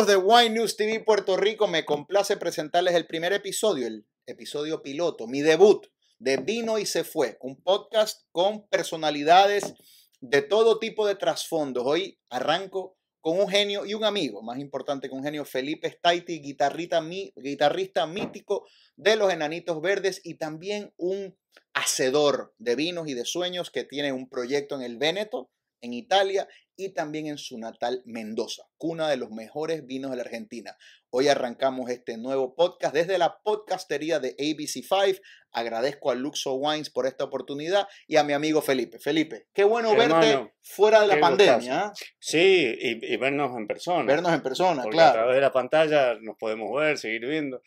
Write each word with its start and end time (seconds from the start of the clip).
Amigos 0.00 0.16
de 0.16 0.24
Wine 0.24 0.54
News 0.54 0.76
TV 0.78 1.00
Puerto 1.00 1.36
Rico, 1.36 1.68
me 1.68 1.84
complace 1.84 2.38
presentarles 2.38 2.94
el 2.94 3.06
primer 3.06 3.34
episodio, 3.34 3.86
el 3.86 4.06
episodio 4.24 4.80
piloto, 4.80 5.26
mi 5.26 5.42
debut 5.42 5.88
de 6.18 6.38
Vino 6.38 6.78
y 6.78 6.86
se 6.86 7.04
fue, 7.04 7.36
un 7.42 7.62
podcast 7.62 8.22
con 8.32 8.66
personalidades 8.68 9.74
de 10.22 10.40
todo 10.40 10.78
tipo 10.78 11.06
de 11.06 11.16
trasfondos. 11.16 11.82
Hoy 11.84 12.18
arranco 12.30 12.96
con 13.20 13.38
un 13.38 13.46
genio 13.46 13.84
y 13.84 13.92
un 13.92 14.04
amigo, 14.04 14.40
más 14.40 14.58
importante 14.58 15.10
que 15.10 15.14
un 15.14 15.22
genio, 15.22 15.44
Felipe 15.44 15.90
Staiti, 15.90 16.40
guitarrista 16.40 18.06
mítico 18.06 18.66
de 18.96 19.16
los 19.16 19.30
Enanitos 19.30 19.82
Verdes 19.82 20.22
y 20.24 20.36
también 20.36 20.94
un 20.96 21.36
hacedor 21.74 22.54
de 22.56 22.74
vinos 22.74 23.06
y 23.06 23.12
de 23.12 23.26
sueños 23.26 23.70
que 23.70 23.84
tiene 23.84 24.12
un 24.12 24.30
proyecto 24.30 24.76
en 24.76 24.80
el 24.80 24.96
Véneto, 24.96 25.50
en 25.82 25.92
Italia, 25.92 26.48
y 26.80 26.88
también 26.94 27.26
en 27.26 27.38
su 27.38 27.58
natal 27.58 28.02
Mendoza, 28.06 28.62
cuna 28.78 29.08
de 29.08 29.16
los 29.16 29.30
mejores 29.30 29.86
vinos 29.86 30.10
de 30.10 30.16
la 30.16 30.22
Argentina. 30.22 30.76
Hoy 31.10 31.28
arrancamos 31.28 31.90
este 31.90 32.16
nuevo 32.16 32.54
podcast 32.54 32.94
desde 32.94 33.18
la 33.18 33.40
podcastería 33.42 34.18
de 34.18 34.34
ABC5. 34.36 35.20
Agradezco 35.52 36.10
a 36.10 36.14
Luxo 36.14 36.54
Wines 36.54 36.88
por 36.88 37.06
esta 37.06 37.24
oportunidad 37.24 37.86
y 38.06 38.16
a 38.16 38.24
mi 38.24 38.32
amigo 38.32 38.62
Felipe. 38.62 38.98
Felipe, 38.98 39.48
qué 39.52 39.64
bueno 39.64 39.94
verte 39.94 40.54
fuera 40.62 41.02
de 41.02 41.08
la 41.08 41.20
pandemia. 41.20 41.80
¿ah? 41.80 41.92
Sí, 42.18 42.74
y, 42.80 43.16
vernos 43.16 43.56
en 43.56 43.66
persona. 43.66 44.04
Vernos 44.04 44.32
en 44.32 44.42
persona, 44.42 44.82
Porque 44.82 44.96
claro. 44.96 45.10
A 45.10 45.14
través 45.14 45.34
de 45.34 45.40
la 45.42 45.52
pantalla 45.52 46.14
nos 46.20 46.36
podemos 46.36 46.74
ver, 46.74 46.96
seguir 46.96 47.26
viendo 47.26 47.60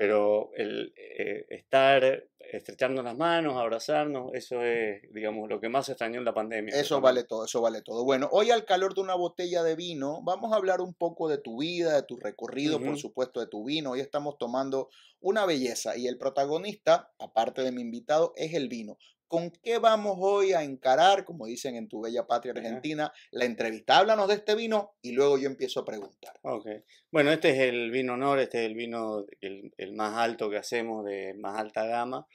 pero 0.00 0.50
el 0.54 0.94
eh, 0.96 1.44
estar 1.50 2.24
estrechando 2.52 3.02
las 3.02 3.16
manos, 3.16 3.56
abrazarnos, 3.56 4.32
eso 4.34 4.62
es, 4.62 5.02
digamos, 5.12 5.48
lo 5.48 5.60
que 5.60 5.68
más 5.68 5.88
extrañó 5.88 6.18
en 6.18 6.24
la 6.24 6.34
pandemia. 6.34 6.74
Eso 6.74 7.00
vale 7.00 7.24
todo, 7.24 7.44
eso 7.44 7.60
vale 7.60 7.82
todo. 7.82 8.04
Bueno, 8.04 8.28
hoy 8.32 8.50
al 8.50 8.64
calor 8.64 8.94
de 8.94 9.02
una 9.02 9.14
botella 9.14 9.62
de 9.62 9.76
vino, 9.76 10.20
vamos 10.22 10.52
a 10.52 10.56
hablar 10.56 10.80
un 10.80 10.94
poco 10.94 11.28
de 11.28 11.38
tu 11.38 11.60
vida, 11.60 11.94
de 11.94 12.02
tu 12.02 12.16
recorrido, 12.16 12.80
por 12.80 12.98
supuesto, 12.98 13.40
de 13.40 13.46
tu 13.46 13.64
vino. 13.64 13.92
Hoy 13.92 14.00
estamos 14.00 14.38
tomando 14.38 14.88
una 15.20 15.44
belleza 15.46 15.96
y 15.96 16.06
el 16.06 16.18
protagonista, 16.18 17.12
aparte 17.18 17.62
de 17.62 17.72
mi 17.72 17.82
invitado, 17.82 18.32
es 18.36 18.54
el 18.54 18.68
vino. 18.68 18.96
¿Con 19.30 19.52
qué 19.52 19.78
vamos 19.78 20.16
hoy 20.18 20.54
a 20.54 20.64
encarar, 20.64 21.24
como 21.24 21.46
dicen 21.46 21.76
en 21.76 21.86
tu 21.86 22.00
bella 22.00 22.26
patria 22.26 22.52
argentina, 22.52 23.12
la 23.30 23.44
entrevista? 23.44 23.96
Háblanos 23.96 24.26
de 24.26 24.34
este 24.34 24.56
vino 24.56 24.96
y 25.02 25.12
luego 25.12 25.38
yo 25.38 25.46
empiezo 25.46 25.78
a 25.78 25.84
preguntar. 25.84 26.40
Ok. 26.42 26.66
Bueno, 27.12 27.30
este 27.30 27.50
es 27.50 27.60
el 27.60 27.92
vino 27.92 28.14
honor, 28.14 28.40
este 28.40 28.58
es 28.58 28.66
el 28.66 28.74
vino 28.74 29.24
el, 29.40 29.92
más 29.92 30.16
alto 30.16 30.50
que 30.50 30.56
hacemos, 30.56 31.04
de 31.04 31.34
más 31.34 31.56
alta 31.56 31.86
gama. 31.86 32.26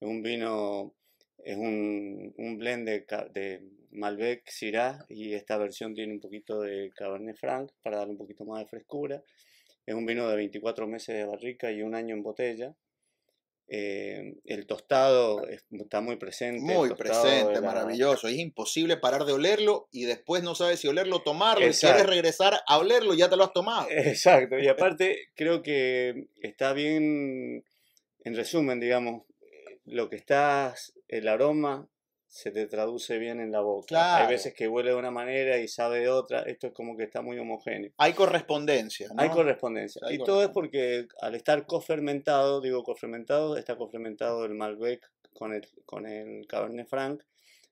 Es 0.00 0.08
un 0.08 0.22
vino, 0.22 0.94
es 1.44 1.58
un, 1.58 2.32
un 2.38 2.56
blend 2.56 2.88
de, 2.88 3.04
de, 3.34 3.68
Malbec, 3.90 4.48
Syrah 4.48 5.04
y 5.10 5.34
esta 5.34 5.58
versión 5.58 5.94
tiene 5.94 6.14
un 6.14 6.20
poquito 6.20 6.62
de 6.62 6.90
Cabernet 6.96 7.36
Franc 7.36 7.72
para 7.82 7.98
darle 7.98 8.12
un 8.12 8.18
poquito 8.18 8.46
más 8.46 8.60
de 8.60 8.70
frescura. 8.70 9.22
Es 9.84 9.94
un 9.94 10.06
vino 10.06 10.26
de 10.30 10.36
24 10.36 10.86
meses 10.86 11.14
de 11.14 11.26
barrica 11.26 11.70
y 11.70 11.82
un 11.82 11.94
año 11.94 12.14
en 12.14 12.22
botella. 12.22 12.74
Eh, 13.74 14.34
el 14.44 14.66
tostado 14.66 15.46
está 15.48 16.02
muy 16.02 16.16
presente. 16.16 16.60
Muy 16.60 16.94
presente, 16.94 17.58
maravilloso. 17.62 18.28
Es 18.28 18.36
imposible 18.36 18.98
parar 18.98 19.24
de 19.24 19.32
olerlo 19.32 19.88
y 19.90 20.04
después 20.04 20.42
no 20.42 20.54
sabes 20.54 20.80
si 20.80 20.88
olerlo 20.88 21.16
o 21.16 21.22
tomarlo. 21.22 21.66
Y 21.66 21.70
quieres 21.70 22.04
regresar 22.04 22.60
a 22.66 22.76
olerlo, 22.76 23.14
ya 23.14 23.30
te 23.30 23.36
lo 23.38 23.44
has 23.44 23.54
tomado. 23.54 23.86
Exacto. 23.90 24.58
Y 24.58 24.68
aparte, 24.68 25.30
creo 25.34 25.62
que 25.62 26.26
está 26.42 26.74
bien, 26.74 27.64
en 28.24 28.36
resumen, 28.36 28.78
digamos, 28.78 29.22
lo 29.86 30.10
que 30.10 30.16
está, 30.16 30.74
el 31.08 31.26
aroma 31.26 31.88
se 32.32 32.50
te 32.50 32.66
traduce 32.66 33.18
bien 33.18 33.40
en 33.40 33.52
la 33.52 33.60
boca. 33.60 34.16
Hay 34.16 34.26
veces 34.26 34.54
que 34.54 34.66
huele 34.66 34.92
de 34.92 34.96
una 34.96 35.10
manera 35.10 35.58
y 35.58 35.68
sabe 35.68 36.00
de 36.00 36.08
otra. 36.08 36.40
Esto 36.40 36.68
es 36.68 36.72
como 36.72 36.96
que 36.96 37.04
está 37.04 37.20
muy 37.20 37.38
homogéneo. 37.38 37.92
Hay 37.98 38.14
correspondencia. 38.14 39.10
Hay 39.18 39.28
correspondencia. 39.28 40.00
y 40.10 40.16
todo 40.16 40.42
es 40.42 40.48
porque 40.48 41.08
al 41.20 41.34
estar 41.34 41.66
cofermentado, 41.66 42.62
digo 42.62 42.84
cofermentado, 42.84 43.58
está 43.58 43.76
cofermentado 43.76 44.46
el 44.46 44.54
Malbec 44.54 45.12
con 45.34 45.52
el, 45.52 45.68
con 45.84 46.06
el 46.06 46.46
Cabernet 46.46 46.88
Franc 46.88 47.22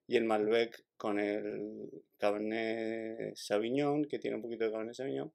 y 0.06 0.16
el 0.16 0.24
Malbec 0.24 0.84
con 0.98 1.18
el 1.18 1.88
Cabernet 2.18 3.34
Sauvignon, 3.36 4.04
que 4.04 4.18
tiene 4.18 4.36
un 4.36 4.42
poquito 4.42 4.64
de 4.64 4.72
Cabernet 4.72 4.94
Sauvignon. 4.94 5.32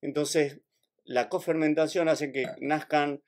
Entonces, 0.00 0.62
la 1.04 1.28
cofermentación 1.28 2.08
hace 2.08 2.32
que 2.32 2.46
nazcan 2.60 3.22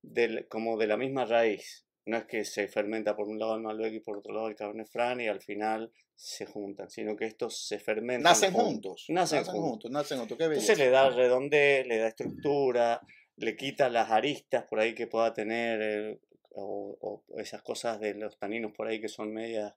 del, 0.00 0.48
como 0.48 0.78
de 0.78 0.86
la 0.86 0.96
misma 0.96 1.26
raíz 1.26 1.84
no 2.08 2.16
es 2.16 2.24
que 2.24 2.44
se 2.46 2.68
fermenta 2.68 3.14
por 3.14 3.28
un 3.28 3.38
lado 3.38 3.54
el 3.54 3.60
Malbec 3.60 3.92
y 3.92 4.00
por 4.00 4.16
otro 4.16 4.32
lado 4.32 4.48
el 4.48 4.56
Cabernet 4.56 4.88
Franc 4.88 5.20
y 5.20 5.26
al 5.26 5.42
final 5.42 5.92
se 6.16 6.46
juntan, 6.46 6.88
sino 6.90 7.14
que 7.14 7.26
estos 7.26 7.66
se 7.66 7.78
fermentan. 7.78 8.22
Nacen 8.22 8.52
juntos. 8.52 9.04
Nacen, 9.08 9.44
juntos. 9.44 9.90
Nacen 9.90 10.18
juntos. 10.18 10.38
Entonces 10.40 10.78
le 10.78 10.88
da 10.88 11.10
redondez, 11.10 11.86
le 11.86 11.98
da 11.98 12.08
estructura, 12.08 13.02
le 13.36 13.56
quita 13.56 13.90
las 13.90 14.10
aristas 14.10 14.64
por 14.64 14.80
ahí 14.80 14.94
que 14.94 15.06
pueda 15.06 15.34
tener 15.34 15.82
eh, 15.82 16.20
o, 16.52 17.22
esas 17.36 17.60
cosas 17.62 18.00
de 18.00 18.14
los 18.14 18.38
taninos 18.38 18.72
por 18.72 18.88
ahí 18.88 19.02
que 19.02 19.08
son 19.08 19.34
medias 19.34 19.74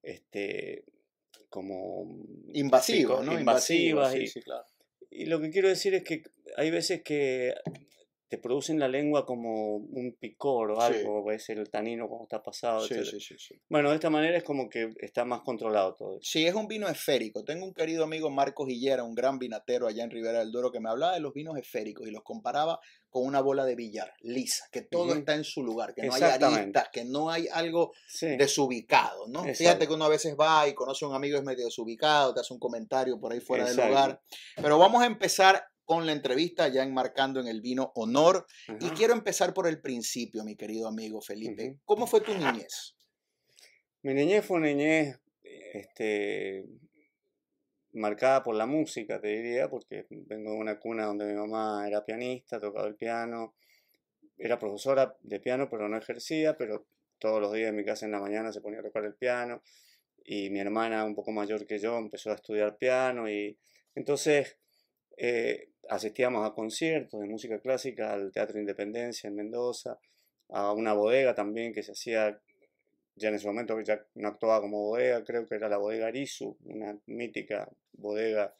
este, 0.00 0.84
como 1.48 2.06
invasivos, 2.52 3.26
¿no? 3.26 3.36
Invasivas. 3.36 4.14
y, 4.14 4.28
sí, 4.28 4.42
claro. 4.42 4.64
y 5.10 5.26
lo 5.26 5.40
que 5.40 5.50
quiero 5.50 5.68
decir 5.68 5.92
es 5.94 6.04
que 6.04 6.22
hay 6.56 6.70
veces 6.70 7.02
que 7.02 7.52
te 8.34 8.38
producen 8.38 8.80
la 8.80 8.88
lengua 8.88 9.24
como 9.24 9.76
un 9.76 10.16
picor 10.18 10.72
o 10.72 10.80
algo, 10.80 11.24
ves 11.24 11.50
el 11.50 11.70
tanino 11.70 12.08
como 12.08 12.24
está 12.24 12.42
pasado. 12.42 12.80
Sí, 12.80 13.04
sí, 13.04 13.20
sí, 13.20 13.54
bueno, 13.68 13.90
de 13.90 13.94
esta 13.94 14.10
manera 14.10 14.36
es 14.36 14.42
como 14.42 14.68
que 14.68 14.92
está 14.98 15.24
más 15.24 15.42
controlado 15.42 15.94
todo. 15.94 16.18
Sí, 16.20 16.44
es 16.44 16.54
un 16.56 16.66
vino 16.66 16.88
esférico. 16.88 17.44
Tengo 17.44 17.64
un 17.64 17.72
querido 17.72 18.02
amigo 18.02 18.30
Marcos 18.30 18.68
Hillera, 18.68 19.04
un 19.04 19.14
gran 19.14 19.38
vinatero 19.38 19.86
allá 19.86 20.02
en 20.02 20.10
Ribera 20.10 20.40
del 20.40 20.50
Duero, 20.50 20.72
que 20.72 20.80
me 20.80 20.90
hablaba 20.90 21.14
de 21.14 21.20
los 21.20 21.32
vinos 21.32 21.56
esféricos 21.56 22.08
y 22.08 22.10
los 22.10 22.24
comparaba 22.24 22.80
con 23.08 23.24
una 23.24 23.40
bola 23.40 23.64
de 23.64 23.76
billar, 23.76 24.12
lisa, 24.22 24.64
que 24.72 24.82
todo 24.82 25.14
está 25.14 25.36
en 25.36 25.44
su 25.44 25.62
lugar, 25.62 25.94
que 25.94 26.02
no 26.02 26.14
hay 26.14 26.22
aristas, 26.22 26.88
que 26.92 27.04
no 27.04 27.30
hay 27.30 27.46
algo 27.46 27.92
desubicado, 28.20 29.28
¿no? 29.28 29.44
Fíjate 29.44 29.86
que 29.86 29.92
uno 29.92 30.06
a 30.06 30.08
veces 30.08 30.34
va 30.34 30.66
y 30.66 30.74
conoce 30.74 31.04
a 31.04 31.08
un 31.08 31.14
amigo 31.14 31.38
es 31.38 31.44
medio 31.44 31.66
desubicado, 31.66 32.34
te 32.34 32.40
hace 32.40 32.52
un 32.52 32.58
comentario 32.58 33.20
por 33.20 33.32
ahí 33.32 33.38
fuera 33.38 33.64
del 33.66 33.76
lugar. 33.76 34.20
Pero 34.56 34.76
vamos 34.76 35.00
a 35.04 35.06
empezar 35.06 35.64
con 35.84 36.06
la 36.06 36.12
entrevista, 36.12 36.68
ya 36.68 36.82
enmarcando 36.82 37.40
en 37.40 37.48
el 37.48 37.60
vino 37.60 37.92
honor. 37.94 38.46
Y 38.80 38.90
quiero 38.90 39.12
empezar 39.12 39.52
por 39.54 39.66
el 39.66 39.80
principio, 39.80 40.44
mi 40.44 40.56
querido 40.56 40.88
amigo 40.88 41.20
Felipe. 41.20 41.78
¿Cómo 41.84 42.06
fue 42.06 42.20
tu 42.20 42.32
niñez? 42.32 42.96
Mi 44.02 44.14
niñez 44.14 44.44
fue 44.44 44.58
una 44.58 44.68
niñez 44.68 45.18
este, 45.42 46.66
marcada 47.92 48.42
por 48.42 48.54
la 48.54 48.66
música, 48.66 49.20
te 49.20 49.28
diría, 49.28 49.68
porque 49.68 50.06
vengo 50.10 50.52
de 50.52 50.58
una 50.58 50.78
cuna 50.78 51.06
donde 51.06 51.26
mi 51.26 51.34
mamá 51.34 51.86
era 51.86 52.04
pianista, 52.04 52.60
tocaba 52.60 52.86
el 52.86 52.96
piano, 52.96 53.54
era 54.36 54.58
profesora 54.58 55.16
de 55.22 55.40
piano, 55.40 55.68
pero 55.70 55.88
no 55.88 55.96
ejercía, 55.96 56.56
pero 56.56 56.86
todos 57.18 57.40
los 57.40 57.52
días 57.52 57.70
en 57.70 57.76
mi 57.76 57.84
casa 57.84 58.06
en 58.06 58.12
la 58.12 58.20
mañana 58.20 58.52
se 58.52 58.60
ponía 58.60 58.80
a 58.80 58.82
tocar 58.82 59.04
el 59.04 59.14
piano. 59.14 59.62
Y 60.24 60.50
mi 60.50 60.60
hermana, 60.60 61.04
un 61.04 61.14
poco 61.14 61.32
mayor 61.32 61.66
que 61.66 61.78
yo, 61.78 61.98
empezó 61.98 62.30
a 62.30 62.34
estudiar 62.34 62.76
piano 62.78 63.28
y 63.28 63.58
entonces 63.94 64.58
eh, 65.16 65.70
asistíamos 65.88 66.48
a 66.48 66.54
conciertos 66.54 67.20
de 67.20 67.26
música 67.26 67.60
clásica, 67.60 68.12
al 68.12 68.32
Teatro 68.32 68.58
Independencia 68.58 69.28
en 69.28 69.36
Mendoza, 69.36 69.98
a 70.50 70.72
una 70.72 70.92
bodega 70.92 71.34
también 71.34 71.72
que 71.72 71.82
se 71.82 71.92
hacía, 71.92 72.40
ya 73.16 73.28
en 73.28 73.34
ese 73.34 73.46
momento 73.46 73.80
ya 73.80 74.04
no 74.14 74.28
actuaba 74.28 74.60
como 74.60 74.82
bodega, 74.82 75.24
creo 75.24 75.46
que 75.46 75.54
era 75.54 75.68
la 75.68 75.78
bodega 75.78 76.08
Arizu, 76.08 76.56
una 76.64 76.98
mítica 77.06 77.68
bodega 77.92 78.54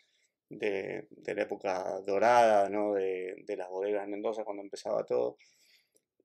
de, 0.48 1.08
la 1.24 1.42
época 1.42 2.00
dorada 2.06 2.68
¿no? 2.68 2.94
de, 2.94 3.42
de, 3.46 3.56
las 3.56 3.68
bodegas 3.68 4.04
en 4.04 4.10
Mendoza 4.10 4.44
cuando 4.44 4.62
empezaba 4.62 5.04
todo. 5.04 5.36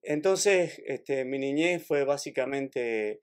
Entonces, 0.01 0.81
este, 0.85 1.25
mi 1.25 1.39
niñez 1.39 1.85
fue 1.85 2.03
básicamente 2.03 3.21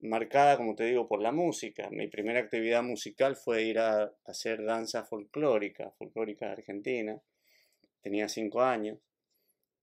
marcada, 0.00 0.56
como 0.56 0.74
te 0.74 0.84
digo, 0.84 1.08
por 1.08 1.22
la 1.22 1.32
música. 1.32 1.88
Mi 1.90 2.08
primera 2.08 2.40
actividad 2.40 2.82
musical 2.82 3.36
fue 3.36 3.62
ir 3.62 3.78
a, 3.78 4.12
hacer 4.24 4.64
danza 4.64 5.04
folclórica, 5.04 5.90
folclórica 5.98 6.52
argentina. 6.52 7.20
Tenía 8.00 8.28
cinco 8.28 8.62
años 8.62 8.98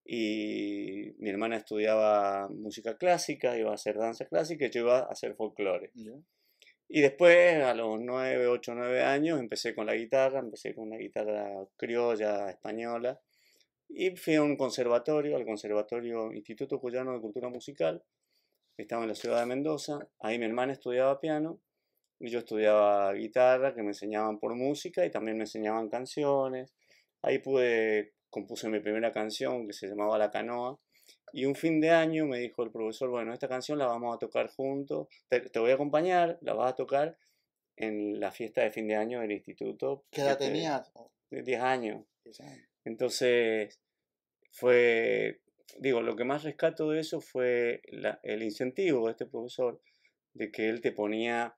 y 0.04 1.14
mi 1.18 1.30
hermana 1.30 1.58
estudiaba 1.58 2.48
música 2.50 2.98
clásica, 2.98 3.58
iba 3.58 3.72
a 3.72 3.76
hacer 3.76 3.98
danza 3.98 4.26
clásica 4.26 4.66
y 4.66 4.70
yo 4.70 4.82
iba 4.82 5.00
a 5.00 5.12
hacer 5.12 5.36
folclore. 5.36 5.92
Y 6.88 7.02
después, 7.02 7.64
a 7.64 7.74
los 7.74 8.00
nueve, 8.00 8.48
ocho, 8.48 8.76
nueve 8.76 9.04
años, 9.04 9.40
empecé 9.40 9.74
con 9.74 9.88
la 9.88 9.96
guitarra, 9.96 10.40
empecé 10.40 10.76
con 10.76 10.90
la 10.90 10.98
guitarra 10.98 11.66
criolla 11.76 12.50
española 12.50 13.20
y 13.90 14.16
fui 14.16 14.36
a 14.36 14.44
un 14.44 14.56
conservatorio, 14.56 15.36
al 15.36 15.46
Conservatorio 15.46 16.32
Instituto 16.34 16.80
Cuyano 16.80 17.14
de 17.14 17.22
Cultura 17.22 17.50
Musical, 17.50 18.04
estaba 18.84 19.04
en 19.04 19.10
la 19.10 19.16
ciudad 19.16 19.40
de 19.40 19.46
Mendoza, 19.46 20.00
ahí 20.20 20.38
mi 20.38 20.46
hermana 20.46 20.74
estudiaba 20.74 21.20
piano 21.20 21.60
y 22.20 22.30
yo 22.30 22.40
estudiaba 22.40 23.14
guitarra, 23.14 23.74
que 23.74 23.82
me 23.82 23.90
enseñaban 23.90 24.40
por 24.40 24.56
música 24.56 25.06
y 25.06 25.12
también 25.12 25.38
me 25.38 25.44
enseñaban 25.44 25.90
canciones. 25.90 26.74
Ahí 27.22 27.40
pude, 27.40 28.14
compuse 28.30 28.70
mi 28.70 28.80
primera 28.80 29.12
canción 29.12 29.68
que 29.68 29.74
se 29.74 29.88
llamaba 29.88 30.18
La 30.18 30.32
Canoa. 30.32 30.80
Y 31.34 31.46
un 31.46 31.56
fin 31.56 31.82
de 31.82 31.90
año 31.92 32.26
me 32.26 32.40
dijo 32.40 32.64
el 32.64 32.72
profesor, 32.72 33.10
bueno, 33.10 33.34
esta 33.34 33.50
canción 33.50 33.78
la 33.78 33.88
vamos 33.88 34.16
a 34.16 34.20
tocar 34.20 34.50
juntos, 34.50 35.08
te, 35.28 35.60
voy 35.60 35.72
a 35.72 35.74
acompañar, 35.74 36.38
la 36.42 36.54
vas 36.54 36.72
a 36.72 36.76
tocar 36.76 37.18
en 37.76 38.20
la 38.20 38.32
fiesta 38.32 38.62
de 38.62 38.72
fin 38.72 38.88
de 38.88 38.96
año 38.96 39.20
del 39.20 39.34
instituto. 39.34 40.06
¿Qué 40.12 40.22
edad 40.22 40.38
te- 40.38 40.46
tenías? 40.46 40.92
de 41.30 41.42
10 41.44 41.62
años. 41.62 42.06
Años. 42.40 42.68
Entonces, 42.86 43.82
fue, 44.52 45.42
digo, 45.80 46.02
lo 46.02 46.16
que 46.16 46.24
más 46.24 46.44
rescato 46.44 46.90
de 46.90 47.00
eso 47.00 47.22
fue 47.22 47.82
la- 47.90 48.20
el 48.24 48.44
incentivo 48.44 49.06
de 49.06 49.12
este 49.12 49.26
profesor, 49.26 49.82
de 50.34 50.52
que 50.52 50.70
él 50.70 50.82
te 50.82 50.92
ponía, 50.92 51.56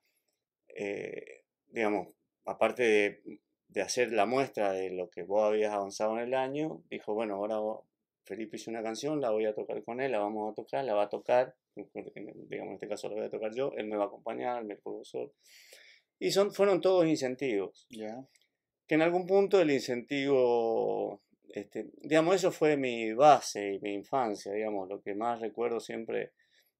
eh, 0.69 1.43
digamos, 1.67 2.09
aparte 2.45 2.83
de, 2.83 3.39
de 3.69 3.81
hacer 3.81 4.11
la 4.13 4.25
muestra 4.25 4.71
de 4.71 4.89
lo 4.91 5.09
que 5.09 5.23
vos 5.23 5.43
habías 5.43 5.73
avanzado 5.73 6.17
en 6.17 6.23
el 6.27 6.33
año, 6.33 6.83
dijo, 6.89 7.13
bueno, 7.13 7.35
ahora 7.35 7.57
vos- 7.59 7.85
Felipe 8.23 8.57
hizo 8.57 8.69
una 8.71 8.83
canción, 8.83 9.21
la 9.21 9.31
voy 9.31 9.45
a 9.45 9.53
tocar 9.55 9.81
con 9.83 10.01
él, 10.01 10.11
la 10.11 10.19
vamos 10.19 10.51
a 10.51 10.55
tocar, 10.55 10.83
la 10.83 10.93
va 10.93 11.03
a 11.03 11.09
tocar, 11.09 11.55
digamos, 12.15 12.69
en 12.69 12.73
este 12.73 12.87
caso 12.89 13.07
la 13.09 13.15
voy 13.15 13.25
a 13.25 13.29
tocar 13.29 13.53
yo, 13.53 13.71
él 13.77 13.87
me 13.87 13.95
va 13.97 14.05
a 14.05 14.07
acompañar, 14.07 14.63
mi 14.65 14.75
profesor. 14.75 15.31
Y 16.19 16.31
son, 16.31 16.51
fueron 16.53 16.81
todos 16.81 17.05
incentivos 17.07 17.85
Ya. 17.89 18.27
que 18.87 18.95
en 18.95 19.01
algún 19.01 19.25
punto 19.27 19.61
el 19.61 19.71
incentivo, 19.71 21.21
este, 21.49 21.87
digamos, 22.01 22.35
eso 22.35 22.51
fue 22.51 22.77
mi 22.77 23.13
base 23.13 23.73
y 23.73 23.79
mi 23.79 23.93
infancia, 23.93 24.51
digamos, 24.53 24.87
lo 24.89 25.01
que 25.01 25.15
más 25.15 25.39
recuerdo 25.39 25.79
siempre. 25.79 26.33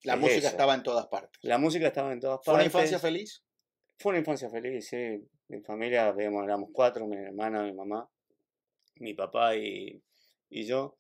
La 0.04 0.14
es 0.14 0.20
música 0.20 0.40
eso. 0.40 0.48
estaba 0.50 0.76
en 0.76 0.84
todas 0.84 1.08
partes. 1.08 1.40
La 1.44 1.58
música 1.58 1.88
estaba 1.88 2.12
en 2.14 2.20
todas 2.20 2.40
¿Fue 2.44 2.54
una 2.54 2.64
partes. 2.64 2.74
infancia 2.74 3.00
feliz? 3.00 3.44
Fue 3.98 4.12
una 4.12 4.20
infancia 4.20 4.50
feliz, 4.50 4.88
sí. 4.88 5.28
Mi 5.48 5.62
familia, 5.62 6.14
digamos, 6.14 6.44
éramos 6.44 6.70
cuatro, 6.74 7.08
mi 7.08 7.16
hermana, 7.18 7.64
mi 7.64 7.74
mamá, 7.74 8.10
mi 8.96 9.14
papá 9.14 9.56
y, 9.56 10.02
y 10.50 10.66
yo. 10.66 10.98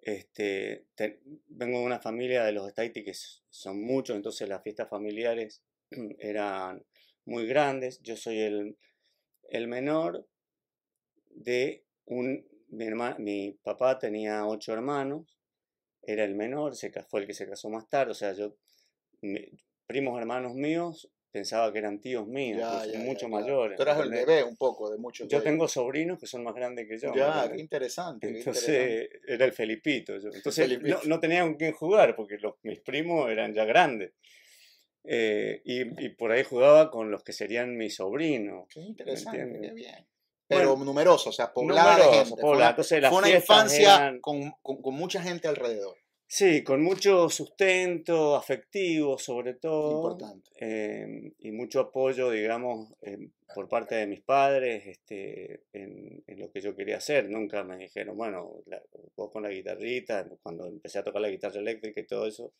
Este, 0.00 0.86
te- 0.94 1.20
vengo 1.48 1.78
de 1.80 1.84
una 1.84 1.98
familia 1.98 2.44
de 2.44 2.52
los 2.52 2.70
Staiti 2.70 3.02
que 3.02 3.14
son 3.14 3.82
muchos, 3.82 4.14
entonces 4.16 4.48
las 4.48 4.62
fiestas 4.62 4.88
familiares 4.88 5.62
eran 6.18 6.84
muy 7.24 7.46
grandes. 7.46 8.00
Yo 8.02 8.16
soy 8.16 8.38
el, 8.40 8.76
el 9.48 9.66
menor 9.68 10.28
de 11.30 11.84
un... 12.04 12.46
Mi, 12.68 13.52
papá 13.62 13.98
tenía 13.98 14.46
ocho 14.46 14.72
hermanos, 14.72 15.38
era 16.02 16.24
el 16.24 16.34
menor, 16.34 16.74
se, 16.76 16.90
fue 17.04 17.20
el 17.20 17.26
que 17.26 17.34
se 17.34 17.48
casó 17.48 17.70
más 17.70 17.88
tarde, 17.88 18.12
o 18.12 18.14
sea, 18.14 18.32
yo, 18.32 18.56
mi- 19.20 19.48
primos 19.86 20.18
hermanos 20.18 20.54
míos, 20.54 21.10
pensaba 21.30 21.70
que 21.72 21.78
eran 21.78 22.00
tíos 22.00 22.26
míos, 22.26 22.60
Ya, 22.60 22.86
ya, 22.86 22.92
ya, 22.92 22.98
mucho 23.00 23.28
mayores. 23.28 23.76
Tú 23.76 23.82
eras 23.82 24.00
el 24.00 24.10
bebé 24.10 24.42
un 24.42 24.56
poco 24.56 24.90
de 24.90 24.96
muchos. 24.96 25.28
Yo 25.28 25.38
de 25.38 25.44
tengo 25.44 25.68
sobrinos 25.68 26.18
que 26.18 26.26
son 26.26 26.42
más 26.42 26.54
grandes 26.54 26.88
que 26.88 26.98
yo. 26.98 27.12
¿me 27.12 27.20
ellos. 27.20 27.34
Ya, 27.34 27.52
qué 27.52 27.60
interesante. 27.60 28.38
Entonces 28.38 29.10
era 29.26 29.44
el 29.44 29.52
Felipito. 29.52 30.16
yo. 30.18 30.30
Entonces 30.32 30.66
no, 30.66 30.78
Felipito. 30.78 31.00
no 31.06 31.20
tenía 31.20 31.42
con 31.42 31.54
quién 31.56 31.72
jugar 31.72 32.16
porque 32.16 32.38
los, 32.38 32.54
mis 32.62 32.80
primos 32.80 33.30
eran 33.30 33.52
ya 33.52 33.66
grandes. 33.66 34.12
Eh, 35.04 35.60
y, 35.64 36.04
y 36.04 36.08
por 36.10 36.32
ahí 36.32 36.42
jugaba 36.42 36.90
con 36.90 37.10
los 37.10 37.22
que 37.22 37.32
serían 37.32 37.76
mis 37.76 37.96
sobrinos. 37.96 38.66
Qué 38.70 38.80
interesante, 38.80 39.60
qué 39.60 39.72
bien. 39.74 40.06
Pero 40.48 40.70
Bueno, 40.70 40.84
numeroso, 40.84 41.30
o 41.30 41.32
sea, 41.32 41.52
poblada 41.52 41.96
de 41.96 42.04
numeroso, 42.04 42.24
gente. 42.30 42.42
Poblada. 42.42 42.70
Entonces, 42.70 43.08
fue 43.08 43.18
una 43.18 43.30
infancia 43.30 43.96
eran- 43.96 44.20
con, 44.20 44.52
con- 44.62 44.80
con 44.82 44.94
mucha 44.94 45.20
gente 45.22 45.48
alrededor. 45.48 45.96
Sí, 46.28 46.64
con 46.64 46.82
mucho 46.82 47.28
sustento 47.28 48.34
afectivo 48.34 49.16
sobre 49.18 49.54
todo. 49.54 49.92
Importante. 50.14 50.50
eh, 50.60 51.32
y 51.38 51.52
mucho 51.52 51.78
apoyo, 51.80 52.30
digamos, 52.30 52.92
em, 53.02 53.30
por 53.54 53.68
parte 53.68 53.94
de 53.94 54.06
mis 54.08 54.22
padres 54.22 54.84
este, 54.86 55.62
en, 55.72 56.24
en 56.26 56.38
lo 56.40 56.50
que 56.50 56.60
yo 56.60 56.74
quería 56.74 56.96
hacer. 56.96 57.28
Nunca 57.30 57.62
me 57.62 57.76
dijeron, 57.78 58.16
bueno, 58.16 58.54
la- 58.66 58.82
vos 59.16 59.30
con 59.30 59.42
la 59.44 59.50
guitarrita, 59.50 60.26
cuando 60.42 60.66
empecé 60.66 60.98
a 60.98 61.04
tocar 61.04 61.22
la 61.22 61.28
guitarra 61.30 61.60
eléctrica 61.60 62.00
y 62.00 62.06
todo 62.06 62.26
eso, 62.26 62.52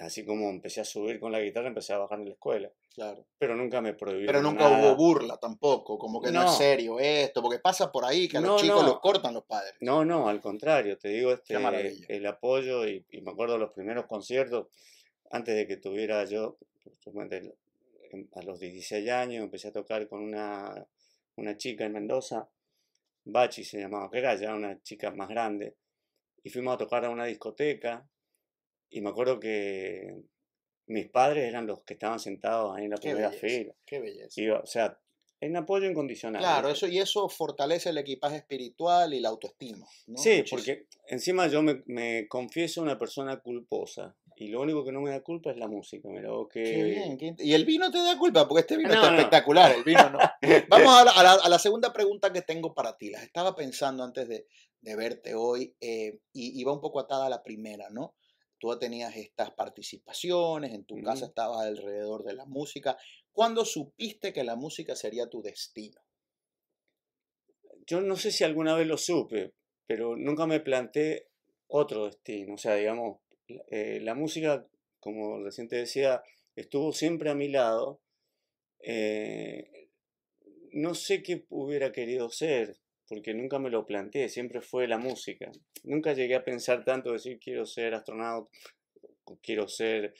así 0.00 0.24
como 0.24 0.48
empecé 0.50 0.80
a 0.80 0.84
subir 0.84 1.18
con 1.20 1.32
la 1.32 1.40
guitarra, 1.40 1.68
empecé 1.68 1.92
a 1.92 1.98
bajar 1.98 2.18
en 2.18 2.26
la 2.26 2.32
escuela. 2.32 2.70
Claro. 2.94 3.24
Pero 3.38 3.54
nunca 3.56 3.80
me 3.80 3.94
prohibieron 3.94 4.26
Pero 4.26 4.42
nunca 4.42 4.68
nada. 4.70 4.86
hubo 4.88 4.96
burla 4.96 5.36
tampoco, 5.38 5.98
como 5.98 6.20
que 6.20 6.30
no. 6.32 6.44
es 6.44 6.56
serio 6.56 6.98
esto, 6.98 7.42
porque 7.42 7.58
pasa 7.58 7.90
por 7.92 8.04
ahí 8.04 8.28
que 8.28 8.38
a 8.38 8.40
los 8.40 8.50
No, 8.50 8.58
chicos 8.58 8.82
no. 8.82 8.88
los 8.88 9.00
cortan 9.00 9.34
los 9.34 9.44
padres. 9.44 9.74
No, 9.80 10.04
no, 10.04 10.28
al 10.28 10.40
contrario, 10.40 10.98
te 10.98 11.08
digo, 11.08 11.32
este, 11.32 11.54
el 12.08 12.26
apoyo 12.26 12.86
y, 12.86 13.04
y 13.10 13.20
me 13.20 13.30
acuerdo 13.32 13.58
los 13.58 13.72
primeros 13.72 14.06
conciertos, 14.06 14.68
antes 15.30 15.54
de 15.54 15.66
que 15.66 15.76
tuviera 15.76 16.24
yo, 16.24 16.56
a 18.34 18.42
los 18.42 18.58
16 18.60 19.08
años, 19.10 19.44
empecé 19.44 19.68
a 19.68 19.72
tocar 19.72 20.08
con 20.08 20.22
una, 20.22 20.86
una 21.36 21.56
chica 21.56 21.84
en 21.84 21.92
Mendoza, 21.92 22.48
Bachi 23.24 23.64
se 23.64 23.80
llamaba, 23.80 24.10
que 24.10 24.18
era 24.18 24.34
ya 24.36 24.54
una 24.54 24.80
chica 24.82 25.10
más 25.10 25.28
grande, 25.28 25.74
y 26.42 26.50
fuimos 26.50 26.74
a 26.74 26.78
tocar 26.78 27.04
a 27.04 27.10
una 27.10 27.24
discoteca, 27.26 28.08
y 28.90 29.00
me 29.00 29.10
acuerdo 29.10 29.38
que 29.40 30.22
mis 30.86 31.08
padres 31.08 31.44
eran 31.48 31.66
los 31.66 31.82
que 31.82 31.94
estaban 31.94 32.20
sentados 32.20 32.76
ahí 32.76 32.84
en 32.84 32.90
la 32.90 32.96
Qué 32.96 33.08
primera 33.10 33.28
belleza. 33.30 33.46
fila, 33.46 33.74
Qué 33.84 33.98
belleza. 34.00 34.40
y, 34.40 34.48
o 34.50 34.64
sea, 34.66 34.98
en 35.40 35.56
apoyo 35.56 35.88
incondicional. 35.90 36.40
Claro, 36.40 36.70
eso 36.70 36.86
y 36.86 36.98
eso 36.98 37.28
fortalece 37.28 37.90
el 37.90 37.98
equipaje 37.98 38.36
espiritual 38.36 39.12
y 39.12 39.20
la 39.20 39.28
autoestima. 39.28 39.86
¿no? 40.06 40.16
Sí, 40.18 40.38
Muchísimo. 40.38 40.48
porque 40.58 40.86
encima 41.08 41.46
yo 41.48 41.62
me, 41.62 41.82
me 41.86 42.26
confieso 42.28 42.80
una 42.80 42.98
persona 42.98 43.40
culposa 43.40 44.16
y 44.36 44.48
lo 44.48 44.60
único 44.62 44.84
que 44.84 44.92
no 44.92 45.00
me 45.00 45.10
da 45.10 45.20
culpa 45.22 45.50
es 45.50 45.56
la 45.58 45.66
música. 45.66 46.08
Mira, 46.08 46.30
que... 46.50 46.62
Qué 46.62 46.82
bien, 46.84 47.18
qué 47.18 47.34
Y 47.38 47.52
el 47.54 47.64
vino 47.64 47.90
te 47.90 47.98
da 47.98 48.16
culpa, 48.18 48.46
porque 48.48 48.60
este 48.60 48.76
vino 48.76 48.88
No, 48.90 48.94
está 48.94 49.10
no. 49.10 49.16
espectacular, 49.16 49.72
el 49.72 49.82
vino 49.84 50.08
no. 50.10 50.18
Vamos 50.70 50.88
a 51.00 51.04
la, 51.04 51.10
a 51.10 51.22
la- 51.22 51.42
a 51.44 51.48
la 51.48 51.58
segunda 51.58 51.92
pregunta 51.92 52.32
que 52.32 52.42
tengo 52.42 52.74
para 52.74 52.96
ti. 52.96 53.10
Las 53.10 53.22
estaba 53.24 53.54
pensando 53.56 54.04
antes 54.04 54.28
de, 54.28 54.46
de 54.80 54.96
verte 54.96 55.34
hoy 55.34 55.74
eh, 55.80 56.18
y, 56.32 56.58
y 56.60 56.64
va 56.64 56.72
un 56.72 56.80
poco 56.80 57.00
atada 57.00 57.26
a 57.26 57.30
la 57.30 57.42
primera, 57.42 57.88
¿no? 57.90 58.14
Tú 58.58 58.76
tenías 58.78 59.16
estas 59.16 59.50
participaciones, 59.52 60.72
en 60.72 60.84
tu 60.84 61.00
casa 61.02 61.26
estabas 61.26 61.66
alrededor 61.66 62.24
de 62.24 62.34
la 62.34 62.46
música. 62.46 62.96
¿Cuándo 63.32 63.64
supiste 63.64 64.32
que 64.32 64.44
la 64.44 64.56
música 64.56 64.96
sería 64.96 65.28
tu 65.28 65.42
destino? 65.42 66.00
Yo 67.86 68.00
no 68.00 68.16
sé 68.16 68.30
si 68.30 68.44
alguna 68.44 68.74
vez 68.74 68.86
lo 68.86 68.98
supe, 68.98 69.52
pero 69.86 70.16
nunca 70.16 70.46
me 70.46 70.60
planteé 70.60 71.28
otro 71.68 72.06
destino. 72.06 72.54
O 72.54 72.58
sea, 72.58 72.74
digamos, 72.74 73.18
la- 73.48 73.62
eh, 73.70 74.00
la 74.02 74.14
música, 74.14 74.66
como 75.00 75.42
recién 75.42 75.68
te 75.68 75.76
decía, 75.76 76.22
estuvo 76.56 76.92
siempre 76.92 77.30
a 77.30 77.34
mi 77.34 77.48
lado. 77.48 78.00
Eh, 78.80 79.88
no 80.72 80.94
sé 80.94 81.22
qué 81.22 81.46
hubiera 81.48 81.92
querido 81.92 82.30
ser, 82.30 82.76
porque 83.08 83.34
nunca 83.34 83.58
me 83.58 83.70
lo 83.70 83.86
planteé, 83.86 84.28
siempre 84.28 84.60
fue 84.60 84.88
la 84.88 84.98
música. 84.98 85.50
Nunca 85.84 86.12
llegué 86.12 86.34
a 86.34 86.44
pensar 86.44 86.84
tanto, 86.84 87.12
decir 87.12 87.38
quiero 87.38 87.64
ser 87.66 87.94
astronauta, 87.94 88.50
o 89.24 89.38
quiero 89.42 89.68
ser 89.68 90.14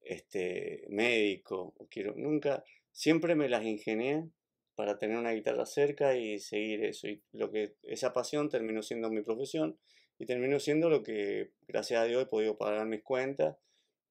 este, 0.00 0.84
médico, 0.88 1.74
o 1.76 1.86
quiero, 1.88 2.14
nunca, 2.16 2.64
siempre 2.92 3.34
me 3.34 3.48
las 3.48 3.64
ingenié 3.64 4.28
para 4.74 4.98
tener 4.98 5.18
una 5.18 5.32
guitarra 5.32 5.66
cerca 5.66 6.16
y 6.16 6.38
seguir 6.38 6.84
eso. 6.84 7.08
Y 7.08 7.22
lo 7.32 7.50
que 7.50 7.74
esa 7.82 8.12
pasión 8.12 8.48
terminó 8.48 8.82
siendo 8.82 9.10
mi 9.10 9.22
profesión 9.22 9.78
y 10.18 10.26
terminó 10.26 10.60
siendo 10.60 10.88
lo 10.88 11.02
que, 11.02 11.50
gracias 11.66 12.00
a 12.00 12.04
Dios, 12.04 12.22
he 12.22 12.26
podido 12.26 12.56
pagar 12.56 12.86
mis 12.86 13.02
cuentas 13.02 13.56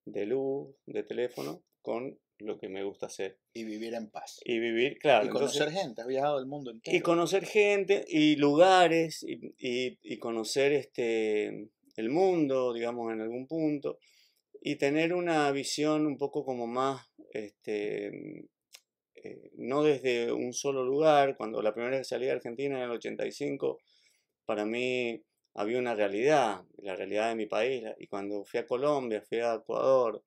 de 0.06 0.26
luz, 0.26 0.76
de 0.86 1.04
teléfono, 1.04 1.64
con 1.82 2.20
lo 2.40 2.58
que 2.60 2.70
me 2.70 2.84
gusta 2.84 3.08
hacer. 3.08 3.40
Y 3.54 3.64
vivir 3.64 3.94
en 3.96 4.10
paz. 4.10 4.40
Y 4.46 4.60
vivir, 4.60 4.98
claro. 5.00 5.26
y 5.26 5.30
conocer 5.30 5.64
entonces- 5.64 5.84
gente, 5.84 6.02
has 6.02 6.08
viajado 6.08 6.40
el 6.40 6.46
mundo 6.46 6.72
entero. 6.72 6.96
y 6.96 7.02
conocer 7.02 7.46
gente 7.46 8.06
y 8.08 8.36
lugares 8.36 9.24
y, 9.24 9.54
y- 9.58 9.98
y 10.04 10.18
conocer 10.20 10.72
este, 10.74 11.70
el 11.96 12.10
mundo, 12.10 12.74
digamos, 12.74 13.12
en 13.14 13.22
algún 13.22 13.48
punto. 13.48 13.98
Y 14.62 14.76
tener 14.76 15.14
una 15.14 15.52
visión 15.52 16.06
un 16.06 16.18
poco 16.18 16.44
como 16.46 16.68
más, 16.68 17.08
este, 17.32 18.08
eh, 19.16 19.52
no 19.56 19.84
desde 19.84 20.32
un 20.32 20.54
solo 20.54 20.84
lugar. 20.84 21.36
Cuando 21.38 21.62
la 21.62 21.74
primera 21.74 21.98
vez 21.98 22.02
que 22.08 22.16
salí 22.16 22.28
a 22.30 22.34
Argentina 22.34 22.78
en 22.78 22.84
el 22.84 22.92
85, 22.92 23.80
para 24.46 24.66
mí 24.66 25.22
había 25.56 25.80
una 25.80 25.96
realidad, 25.96 26.62
la 26.78 26.96
realidad 26.96 27.30
de 27.30 27.36
mi 27.36 27.46
país. 27.48 27.84
Y 28.00 28.08
cuando 28.08 28.44
fui 28.46 28.60
a 28.60 28.68
Colombia, 28.68 29.22
fui 29.28 29.40
a 29.40 29.56
Ecuador, 29.56 30.24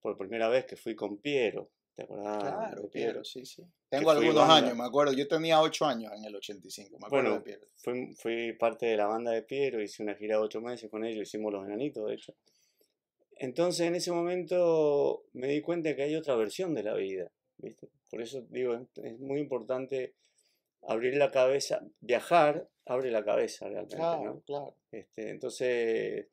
por 0.00 0.16
primera 0.16 0.48
vez 0.48 0.64
que 0.66 0.76
fui 0.76 0.94
con 0.94 1.18
Piero. 1.18 1.70
¿Te 1.94 2.02
acordás? 2.04 2.38
Claro, 2.40 2.82
de 2.82 2.88
Piero, 2.88 3.24
sí, 3.24 3.44
sí. 3.44 3.62
Tengo 3.88 4.10
algunos 4.12 4.36
banda. 4.46 4.54
años, 4.68 4.76
me 4.78 4.84
acuerdo. 4.84 5.12
Yo 5.12 5.26
tenía 5.28 5.60
ocho 5.60 5.84
años 5.84 6.12
en 6.16 6.24
el 6.24 6.34
85, 6.36 6.98
me 6.98 7.06
acuerdo 7.06 7.34
de 7.34 7.40
Piero. 7.40 7.66
fui, 7.76 8.14
fui 8.14 8.52
parte 8.52 8.86
de 8.86 8.96
la 8.96 9.06
banda 9.06 9.32
de 9.32 9.42
Piero, 9.42 9.82
hice 9.82 10.02
una 10.02 10.14
gira 10.14 10.36
de 10.36 10.42
ocho 10.42 10.60
meses 10.60 10.88
con 10.90 11.04
ellos, 11.04 11.22
hicimos 11.28 11.52
Los 11.52 11.66
Enanitos, 11.66 12.06
de 12.08 12.14
hecho. 12.14 12.34
Entonces, 13.36 13.86
en 13.86 13.94
ese 13.94 14.12
momento 14.12 15.24
me 15.32 15.48
di 15.48 15.60
cuenta 15.62 15.94
que 15.96 16.02
hay 16.02 16.14
otra 16.14 16.36
versión 16.36 16.74
de 16.74 16.82
la 16.82 16.94
vida, 16.94 17.30
¿viste? 17.58 17.88
Por 18.10 18.20
eso 18.20 18.42
digo, 18.50 18.74
es- 18.74 19.04
es 19.04 19.18
muy 19.18 19.40
importante 19.40 20.14
abrir 20.82 21.16
la 21.16 21.30
cabeza, 21.30 21.80
viajar 22.00 22.68
abre 22.86 23.10
la 23.10 23.24
cabeza 23.24 23.66
realmente, 23.68 23.96
Claro, 23.96 24.22
¿no? 24.24 24.40
claro. 24.42 24.74
Este, 24.92 25.30
entonces, 25.30 26.26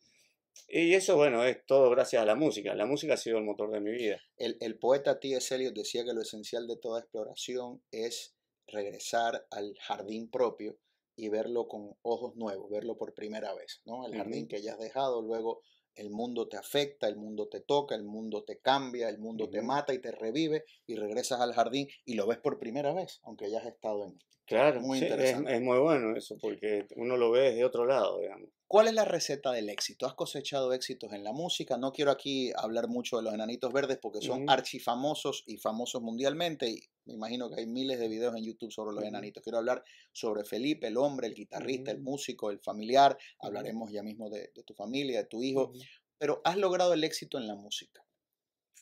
y 0.68 0.94
eso, 0.94 1.16
bueno, 1.16 1.44
es 1.44 1.66
todo 1.66 1.90
gracias 1.90 2.22
a 2.22 2.26
la 2.26 2.36
música. 2.36 2.76
La 2.76 2.86
música 2.86 3.14
ha 3.14 3.18
sido 3.18 3.38
el 3.38 3.44
motor 3.44 3.72
de 3.72 3.80
mi 3.80 3.92
vida. 3.92 4.20
El, 4.38 4.58
el 4.60 4.78
poeta 4.78 5.20
T.S. 5.20 5.54
Eliot 5.54 5.74
decía 5.74 6.04
que 6.04 6.14
lo 6.14 6.22
esencial 6.22 6.68
de 6.68 6.78
toda 6.78 7.00
exploración 7.00 7.82
es 7.92 8.36
regresar 8.68 9.46
al 9.52 9.76
jardín 9.80 10.30
propio 10.30 10.78
y 11.16 11.30
verlo 11.30 11.68
con 11.68 11.96
ojos 12.02 12.36
nuevos, 12.36 12.70
verlo 12.70 12.98
por 12.98 13.14
primera 13.14 13.54
vez, 13.54 13.82
¿no? 13.86 14.06
El 14.06 14.16
jardín 14.16 14.48
que 14.48 14.62
ya 14.62 14.74
has 14.74 14.80
dejado 14.80 15.22
luego 15.22 15.62
el 15.96 16.12
mundo 16.12 16.48
te 16.48 16.58
afecta, 16.58 17.08
el 17.08 17.18
mundo 17.18 17.48
te 17.48 17.62
toca, 17.62 17.96
el 17.96 18.04
mundo 18.04 18.44
te 18.44 18.60
cambia, 18.60 19.10
el 19.10 19.18
mundo 19.18 19.50
te 19.50 19.62
mata 19.62 19.94
y 19.94 20.00
te 20.00 20.12
revive 20.12 20.64
y 20.86 20.96
regresas 20.96 21.42
al 21.42 21.54
jardín 21.54 21.88
y 22.06 22.14
lo 22.14 22.28
ves 22.28 22.38
por 22.38 22.60
primera 22.60 22.94
vez, 22.94 23.20
aunque 23.24 23.46
hayas 23.46 23.66
estado 23.66 24.06
en 24.06 24.12
él. 24.12 24.20
Claro, 24.46 24.80
Muy 24.80 25.00
sí, 25.00 25.06
es, 25.06 25.12
interesante. 25.12 25.56
es 25.56 25.62
muy 25.62 25.80
bueno 25.80 26.16
eso, 26.16 26.38
porque 26.40 26.86
uno 26.96 27.18
lo 27.18 27.32
ve 27.32 27.42
desde 27.52 27.66
otro 27.66 27.86
lado, 27.86 28.20
digamos. 28.20 28.50
¿Cuál 28.68 28.90
es 28.90 28.94
la 28.94 29.06
receta 29.06 29.54
del 29.54 29.70
éxito? 29.70 30.06
¿Has 30.06 30.14
cosechado 30.14 30.74
éxitos 30.74 31.14
en 31.14 31.24
la 31.24 31.32
música? 31.32 31.78
No 31.78 31.94
quiero 31.94 32.12
aquí 32.12 32.52
hablar 32.54 32.90
mucho 32.90 33.16
de 33.16 33.24
los 33.24 33.34
enanitos 33.34 33.72
verdes 33.72 33.98
porque 34.02 34.22
son 34.22 34.50
archifamosos 34.50 35.46
y 35.48 35.58
famosos 35.58 36.02
mundialmente 36.02 36.70
y 36.70 36.82
me 37.06 37.14
imagino 37.14 37.50
que 37.50 37.62
hay 37.62 37.66
miles 37.66 37.98
de 37.98 38.10
videos 38.10 38.36
en 38.36 38.44
YouTube 38.44 38.74
sobre 38.74 38.94
los 38.94 39.06
enanitos. 39.06 39.42
Quiero 39.42 39.60
hablar 39.60 39.86
sobre 40.12 40.44
Felipe, 40.44 40.88
el 40.88 40.98
hombre, 40.98 41.28
el 41.28 41.34
guitarrista, 41.34 41.92
el 41.92 42.02
músico, 42.02 42.52
el 42.52 42.60
familiar. 42.60 43.18
Hablaremos 43.40 43.90
ya 43.90 44.04
mismo 44.04 44.30
de, 44.30 44.52
de 44.54 44.64
tu 44.64 44.74
familia, 44.74 45.20
de 45.20 45.26
tu 45.28 45.42
hijo. 45.42 45.72
Pero 46.18 46.42
has 46.44 46.58
logrado 46.58 46.94
el 46.94 47.06
éxito 47.06 47.38
en 47.38 47.48
la 47.48 47.56
música 47.56 48.04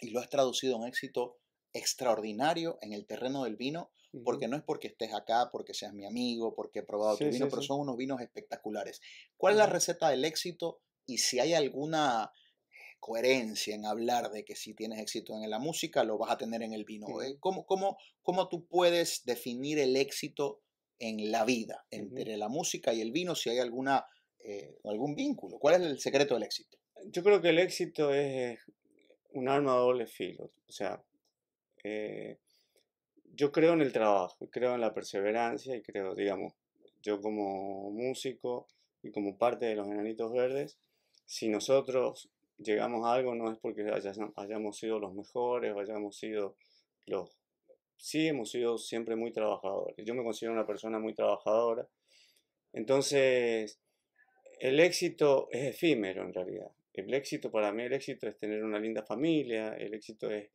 y 0.01 0.09
lo 0.09 0.19
has 0.19 0.29
traducido 0.29 0.75
a 0.75 0.79
un 0.79 0.87
éxito 0.87 1.37
extraordinario 1.75 2.79
en 2.81 2.93
el 2.93 3.05
terreno 3.05 3.43
del 3.43 3.57
vino 3.57 3.91
porque 4.23 4.47
no 4.47 4.55
es 4.55 4.63
porque 4.63 4.87
estés 4.87 5.13
acá, 5.13 5.49
porque 5.51 5.73
seas 5.73 5.93
mi 5.93 6.05
amigo, 6.05 6.55
porque 6.55 6.79
he 6.79 6.83
probado 6.83 7.17
tu 7.17 7.25
vino, 7.25 7.45
sí, 7.45 7.49
pero 7.49 7.61
son 7.61 7.81
unos 7.81 7.97
vinos 7.97 8.21
espectaculares. 8.21 9.01
¿Cuál 9.35 9.53
es 9.53 9.57
la 9.57 9.65
receta 9.65 10.09
del 10.09 10.23
éxito? 10.23 10.79
Y 11.05 11.17
si 11.17 11.39
hay 11.39 11.53
alguna 11.53 12.31
coherencia 12.99 13.75
en 13.75 13.85
hablar 13.85 14.31
de 14.31 14.45
que 14.45 14.55
si 14.55 14.73
tienes 14.73 14.99
éxito 14.99 15.33
en 15.33 15.49
la 15.49 15.59
música, 15.59 16.03
lo 16.03 16.17
vas 16.17 16.31
a 16.31 16.37
tener 16.37 16.63
en 16.63 16.73
el 16.73 16.85
vino. 16.85 17.21
¿eh? 17.21 17.37
¿Cómo, 17.39 17.65
cómo, 17.65 17.97
cómo 18.21 18.47
tú 18.47 18.65
puedes 18.67 19.25
definir 19.25 19.79
el 19.79 19.97
éxito 19.97 20.61
en 20.97 21.29
la 21.29 21.43
vida 21.43 21.85
entre 21.91 22.37
la 22.37 22.47
música 22.47 22.93
y 22.93 23.01
el 23.01 23.11
vino? 23.11 23.35
Si 23.35 23.49
hay 23.49 23.59
alguna, 23.59 24.05
eh, 24.39 24.77
algún 24.85 25.13
vínculo. 25.15 25.59
¿Cuál 25.59 25.75
es 25.75 25.81
el 25.81 25.99
secreto 25.99 26.35
del 26.35 26.43
éxito? 26.43 26.77
Yo 27.07 27.21
creo 27.21 27.41
que 27.41 27.49
el 27.49 27.59
éxito 27.59 28.13
es 28.13 28.59
un 29.33 29.49
arma 29.49 29.73
de 29.73 29.79
doble 29.79 30.07
filo. 30.07 30.51
O 30.67 30.71
sea, 30.71 31.03
eh, 31.87 32.39
yo 33.35 33.51
creo 33.51 33.73
en 33.73 33.81
el 33.81 33.93
trabajo, 33.93 34.49
creo 34.49 34.73
en 34.73 34.81
la 34.81 34.93
perseverancia 34.93 35.75
y 35.75 35.83
creo, 35.83 36.15
digamos, 36.15 36.53
yo 37.03 37.21
como 37.21 37.91
músico 37.91 38.67
y 39.03 39.11
como 39.11 39.37
parte 39.37 39.67
de 39.67 39.75
los 39.75 39.87
Enanitos 39.87 40.33
Verdes, 40.33 40.79
si 41.25 41.47
nosotros 41.47 42.31
llegamos 42.57 43.05
a 43.05 43.13
algo 43.13 43.35
no 43.35 43.51
es 43.51 43.59
porque 43.59 43.85
hayamos 44.35 44.77
sido 44.77 44.97
los 44.97 45.13
mejores 45.13 45.75
o 45.75 45.79
hayamos 45.79 46.17
sido 46.17 46.55
los... 47.05 47.37
Sí, 47.97 48.27
hemos 48.27 48.49
sido 48.49 48.79
siempre 48.79 49.15
muy 49.15 49.31
trabajadores. 49.31 49.95
Yo 50.03 50.15
me 50.15 50.23
considero 50.23 50.53
una 50.53 50.65
persona 50.65 50.97
muy 50.97 51.13
trabajadora. 51.13 51.87
Entonces, 52.73 53.79
el 54.59 54.79
éxito 54.79 55.49
es 55.51 55.75
efímero 55.75 56.23
en 56.23 56.33
realidad. 56.33 56.71
El 56.93 57.13
éxito 57.13 57.51
para 57.51 57.71
mí, 57.71 57.83
el 57.83 57.93
éxito 57.93 58.27
es 58.27 58.37
tener 58.37 58.63
una 58.63 58.79
linda 58.79 59.03
familia, 59.03 59.75
el 59.75 59.93
éxito 59.93 60.31
es 60.31 60.49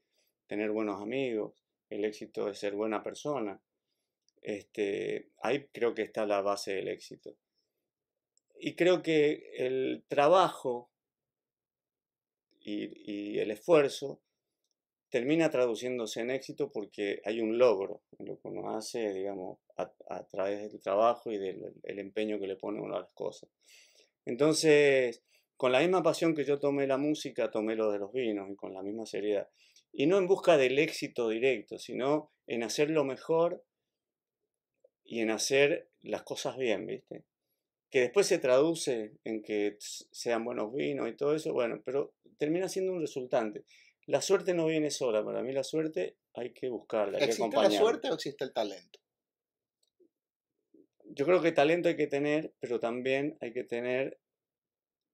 tener 0.51 0.73
buenos 0.73 1.01
amigos, 1.01 1.55
el 1.89 2.05
éxito 2.05 2.49
es 2.49 2.59
ser 2.59 2.75
buena 2.75 3.05
persona. 3.05 3.63
Este, 4.43 5.29
ahí 5.41 5.69
creo 5.73 5.95
que 5.95 6.03
está 6.03 6.27
la 6.27 6.43
base 6.43 6.73
del 6.75 6.89
éxito. 6.89 7.37
Y 8.59 8.75
creo 8.75 9.01
que 9.01 9.53
el 9.59 10.03
trabajo 10.09 10.91
y, 12.59 13.39
el 13.39 13.53
esfuerzo 13.53 14.21
termina 15.09 15.51
traduciéndose 15.51 16.21
en 16.21 16.33
éxito 16.33 16.73
porque 16.73 17.23
hay 17.25 17.41
un 17.41 17.57
logro 17.57 18.03
en 18.19 18.27
lo 18.27 18.41
que 18.41 18.49
uno 18.49 18.77
hace, 18.77 19.13
digamos, 19.13 19.61
a, 19.77 20.25
través 20.25 20.73
del 20.73 20.81
trabajo 20.81 21.31
y 21.31 21.39
del 21.39 21.75
el 21.85 21.99
empeño 22.01 22.41
que 22.41 22.49
le 22.49 22.57
pone 22.57 22.81
uno 22.81 22.97
a 22.97 23.03
las 23.03 23.13
cosas. 23.13 23.49
Entonces, 24.25 25.23
con 25.57 25.71
la 25.71 25.79
misma 25.79 26.03
pasión 26.03 26.35
que 26.35 26.45
yo 26.45 26.59
tomé 26.59 26.89
la 26.89 26.99
música, 26.99 27.53
tomé 27.53 27.77
lo 27.77 27.93
de 27.93 28.01
los 28.01 28.13
vinos 28.13 28.51
y 28.51 28.57
con 28.57 28.75
la 28.75 28.83
misma 28.83 29.07
seriedad. 29.07 29.49
Y 29.93 30.07
no 30.07 30.19
en 30.19 30.27
busca 30.27 30.57
del 30.57 30.79
éxito 30.79 31.29
directo, 31.29 31.79
sino 31.79 32.33
en 32.47 32.63
hacerlo 32.63 33.05
mejor 33.05 33.65
y 35.05 35.21
en 35.21 35.31
hacer 35.31 35.91
las 36.01 36.23
cosas 36.23 36.57
bien, 36.57 36.87
¿viste? 36.87 37.25
Que 37.91 38.01
después 38.01 38.27
se 38.27 38.39
traduce 38.39 39.13
en 39.25 39.43
que 39.43 39.77
sean 39.79 40.45
buenos 40.45 40.73
vinos 40.73 41.09
y 41.09 41.17
todo 41.17 41.35
eso, 41.35 41.53
bueno, 41.53 41.83
pero 41.85 42.15
termina 42.39 42.69
siendo 42.69 42.93
un 42.93 43.01
resultante. 43.01 43.65
La 44.07 44.23
suerte 44.23 44.55
no 44.55 44.67
viene 44.67 44.91
sola, 44.91 45.25
para 45.25 45.43
mí 45.43 45.53
la 45.53 45.65
suerte 45.65 46.17
hay 46.35 46.53
que 46.53 46.69
buscarla, 46.69 47.19
hay 47.19 47.25
que 47.25 47.31
¿Existe 47.33 47.57
la 47.57 47.71
suerte 47.71 48.11
o 48.11 48.15
existe 48.15 48.45
el 48.45 48.53
talento? 48.53 49.01
Yo 51.05 51.27
creo 51.27 51.43
que 51.43 51.51
talento 51.51 51.89
hay 51.89 51.97
que 51.97 52.07
tener, 52.07 52.55
pero 52.61 52.79
también 52.79 53.37
hay 53.41 53.53
que 53.53 53.65
tener 53.65 54.21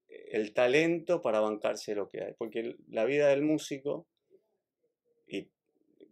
el 0.09 0.53
talento 0.53 1.23
para 1.23 1.41
bancarse 1.41 1.95
lo 1.95 2.09
que 2.09 2.23
hay. 2.23 2.35
Porque 2.35 2.77
la 2.89 3.05
vida 3.05 3.29
del 3.29 3.43
músico, 3.43 4.07
y 5.27 5.49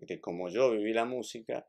de 0.01 0.21
como 0.21 0.49
yo 0.49 0.71
viví 0.73 0.93
la 0.93 1.05
música, 1.05 1.67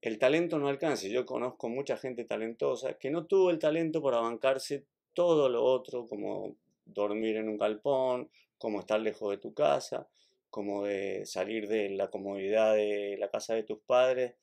el 0.00 0.18
talento 0.18 0.58
no 0.58 0.68
alcanza. 0.68 1.08
Yo 1.08 1.24
conozco 1.26 1.68
mucha 1.68 1.96
gente 1.96 2.24
talentosa 2.24 2.94
que 2.98 3.10
no 3.10 3.26
tuvo 3.26 3.50
el 3.50 3.58
talento 3.58 4.02
para 4.02 4.18
bancarse 4.20 4.84
todo 5.14 5.48
lo 5.48 5.64
otro, 5.64 6.06
como 6.08 6.56
dormir 6.84 7.36
en 7.36 7.48
un 7.48 7.58
galpón, 7.58 8.30
como 8.58 8.80
estar 8.80 9.00
lejos 9.00 9.30
de 9.30 9.38
tu 9.38 9.54
casa, 9.54 10.08
como 10.50 10.84
de 10.84 11.24
salir 11.26 11.68
de 11.68 11.90
la 11.90 12.10
comodidad 12.10 12.74
de 12.74 13.16
la 13.18 13.30
casa 13.30 13.54
de 13.54 13.62
tus 13.64 13.78
padres, 13.80 14.34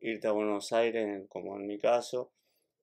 irte 0.00 0.26
a 0.28 0.32
Buenos 0.32 0.72
Aires, 0.72 1.24
como 1.28 1.56
en 1.56 1.66
mi 1.66 1.78
caso, 1.78 2.30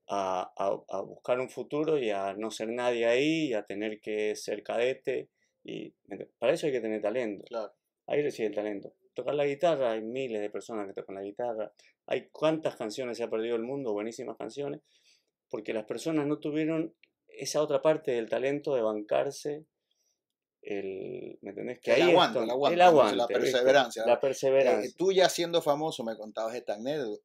a, 0.07 0.53
a- 0.57 0.97
a 0.97 1.01
buscar 1.01 1.39
un 1.39 1.49
futuro 1.49 1.97
y 1.97 2.09
a 2.11 2.33
no 2.33 2.51
ser 2.51 2.69
nadie 2.69 3.05
ahí, 3.07 3.47
y 3.49 3.53
a 3.53 3.63
tener 3.65 3.99
que 4.01 4.35
ser 4.35 4.63
cadete. 4.63 5.29
Y 5.63 5.91
para 6.39 6.53
eso 6.53 6.67
hay 6.67 6.73
que 6.73 6.81
tener 6.81 7.01
talento. 7.01 7.45
Claro. 7.45 7.73
Ahí 8.07 8.21
reside 8.21 8.47
el 8.47 8.55
talento. 8.55 8.93
Tocar 9.13 9.35
la 9.35 9.45
guitarra, 9.45 9.91
hay 9.91 10.01
miles 10.01 10.41
de 10.41 10.49
personas 10.49 10.87
que 10.87 10.93
tocan 10.93 11.15
la 11.15 11.21
guitarra. 11.23 11.71
Hay 12.07 12.29
cuántas 12.31 12.75
canciones 12.75 13.17
se 13.17 13.23
ha 13.23 13.29
perdido 13.29 13.55
el 13.55 13.61
mundo, 13.63 13.93
buenísimas 13.93 14.37
canciones, 14.37 14.81
porque 15.49 15.73
las 15.73 15.85
personas 15.85 16.25
no 16.27 16.39
tuvieron 16.39 16.95
esa 17.27 17.61
otra 17.61 17.81
parte 17.81 18.11
del 18.11 18.29
talento 18.29 18.75
de 18.75 18.81
bancarse 18.81 19.65
el, 20.61 21.37
¿me 21.41 21.49
entendés? 21.49 21.79
Que 21.81 21.93
El 21.93 22.01
ahí 22.03 22.09
aguante, 22.11 22.39
donde- 22.39 22.45
el 22.45 22.51
aguante, 22.55 22.73
el 22.75 22.81
aguante, 22.81 23.15
La 23.17 23.27
perseverancia. 23.27 24.05
La 24.05 24.13
Eh, 24.13 24.17
perseverancia. 24.21 24.91
tú 24.97 25.11
ya 25.11 25.27
siendo 25.27 25.61
famoso 25.61 26.05
me 26.05 26.15
contabas 26.15 26.55
esta 26.55 26.73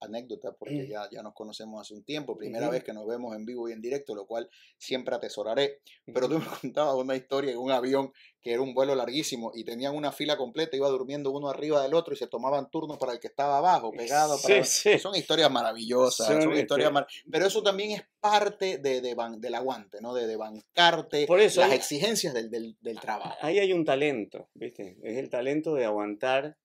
anécdota, 0.00 0.56
porque 0.58 0.82
Mm. 0.82 0.88
ya, 0.90 1.08
ya 1.12 1.22
nos 1.22 1.34
conocemos 1.34 1.80
hace 1.80 1.94
un 1.94 2.02
tiempo, 2.02 2.36
primera 2.36 2.64
Ujú. 2.64 2.72
vez 2.72 2.82
que 2.84 2.92
nos 2.92 3.06
vemos 3.06 3.36
en 3.36 3.44
vivo 3.46 3.68
y 3.68 3.72
en 3.72 3.80
directo, 3.80 4.16
lo 4.16 4.26
cual 4.26 4.50
siempre 4.76 5.14
atesoraré. 5.14 5.78
Pero 6.06 6.28
tú 6.28 6.38
me 6.40 6.44
contabas 6.64 6.96
una 6.96 7.14
historia 7.14 7.52
en 7.52 7.58
un 7.58 7.70
avión 7.70 8.12
que 8.48 8.54
era 8.54 8.62
un 8.62 8.72
vuelo 8.72 8.94
larguísimo 8.94 9.52
y 9.54 9.62
tenían 9.62 9.94
una 9.94 10.10
fila 10.10 10.38
completa, 10.38 10.74
iba 10.74 10.88
durmiendo 10.88 11.30
uno 11.30 11.50
arriba 11.50 11.82
del 11.82 11.92
otro 11.92 12.14
y 12.14 12.16
se 12.16 12.26
tomaban 12.28 12.70
turnos 12.70 12.96
para 12.96 13.12
el 13.12 13.20
que 13.20 13.26
estaba 13.26 13.58
abajo, 13.58 13.92
pegado. 13.92 14.40
Para- 14.42 14.64
sí. 14.64 14.98
Son 14.98 15.14
historias 15.14 15.50
maravillosas, 15.50 16.26
son, 16.26 16.40
Son, 16.42 16.56
historias 16.56 16.86
este, 16.86 16.92
mar- 16.94 17.06
Pero 17.30 17.46
eso 17.46 17.62
también 17.62 17.90
es 17.90 18.02
parte 18.20 18.78
de, 18.78 19.02
de 19.02 19.14
ban- 19.14 19.38
del 19.38 19.54
aguante, 19.54 19.98
¿no? 20.00 20.14
De, 20.14 20.26
de 20.26 20.36
bancarte 20.36 21.26
Por 21.26 21.40
eso 21.40 21.60
las 21.60 21.70
hay- 21.72 21.76
exigencias 21.76 22.32
del, 22.32 22.50
del- 22.50 22.76
del 22.80 22.98
trabajo. 22.98 23.36
Ahí 23.42 23.58
hay 23.58 23.72
un 23.74 23.84
talento, 23.84 24.48
¿viste? 24.54 24.96
Es 25.02 25.18
el 25.18 25.28
talento 25.28 25.74
de 25.74 25.84
aguantar 25.84 26.56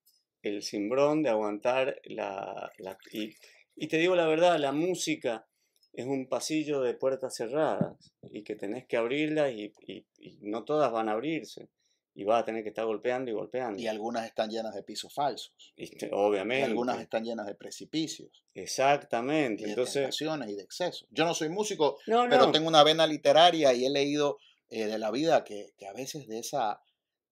el 0.42 0.62
cimbrón, 0.62 1.22
de 1.22 1.28
aguantar 1.28 2.00
la... 2.04 2.72
la- 2.78 2.96
y, 3.12 3.34
y 3.76 3.88
te 3.88 3.98
digo 3.98 4.14
la 4.14 4.26
verdad, 4.26 4.58
la 4.58 4.72
música 4.72 5.46
es 5.94 6.06
un 6.06 6.28
pasillo 6.28 6.80
de 6.80 6.94
puertas 6.94 7.34
cerradas 7.36 8.12
y 8.30 8.42
que 8.42 8.56
tenés 8.56 8.86
que 8.86 8.96
abrirlas 8.96 9.52
y, 9.52 9.72
y- 9.86 10.06
y 10.18 10.38
no 10.42 10.64
todas 10.64 10.90
van 10.92 11.08
a 11.08 11.12
abrirse. 11.12 11.68
Y 12.16 12.22
vas 12.22 12.42
a 12.42 12.44
tener 12.44 12.62
que 12.62 12.68
estar 12.68 12.84
golpeando 12.84 13.28
y 13.30 13.34
golpeando. 13.34 13.82
Y 13.82 13.88
algunas 13.88 14.24
están 14.24 14.48
llenas 14.48 14.72
de 14.74 14.84
pisos 14.84 15.12
falsos. 15.12 15.52
Y 15.74 15.88
te- 15.96 16.06
Y 16.06 16.10
obviamente. 16.12 16.64
algunas 16.66 17.00
están 17.00 17.24
llenas 17.24 17.44
de 17.46 17.56
precipicios. 17.56 18.44
Exactamente. 18.54 19.62
y 19.62 19.66
de 19.66 19.70
Entonces, 19.72 19.94
tentaciones 19.94 20.50
y 20.50 20.54
de 20.54 20.62
excesos. 20.62 21.08
Yo 21.10 21.24
no 21.24 21.34
soy 21.34 21.48
músico, 21.48 21.98
no, 22.06 22.26
pero 22.30 22.46
no. 22.46 22.52
tengo 22.52 22.68
una 22.68 22.84
vena 22.84 23.06
literaria 23.06 23.72
y 23.74 23.84
he 23.84 23.90
leído 23.90 24.38
eh, 24.68 24.86
de 24.86 24.98
la 24.98 25.10
vida 25.10 25.42
que, 25.44 25.72
que 25.76 25.86
a 25.88 25.92
veces 25.92 26.28
de, 26.28 26.38
esa, 26.38 26.80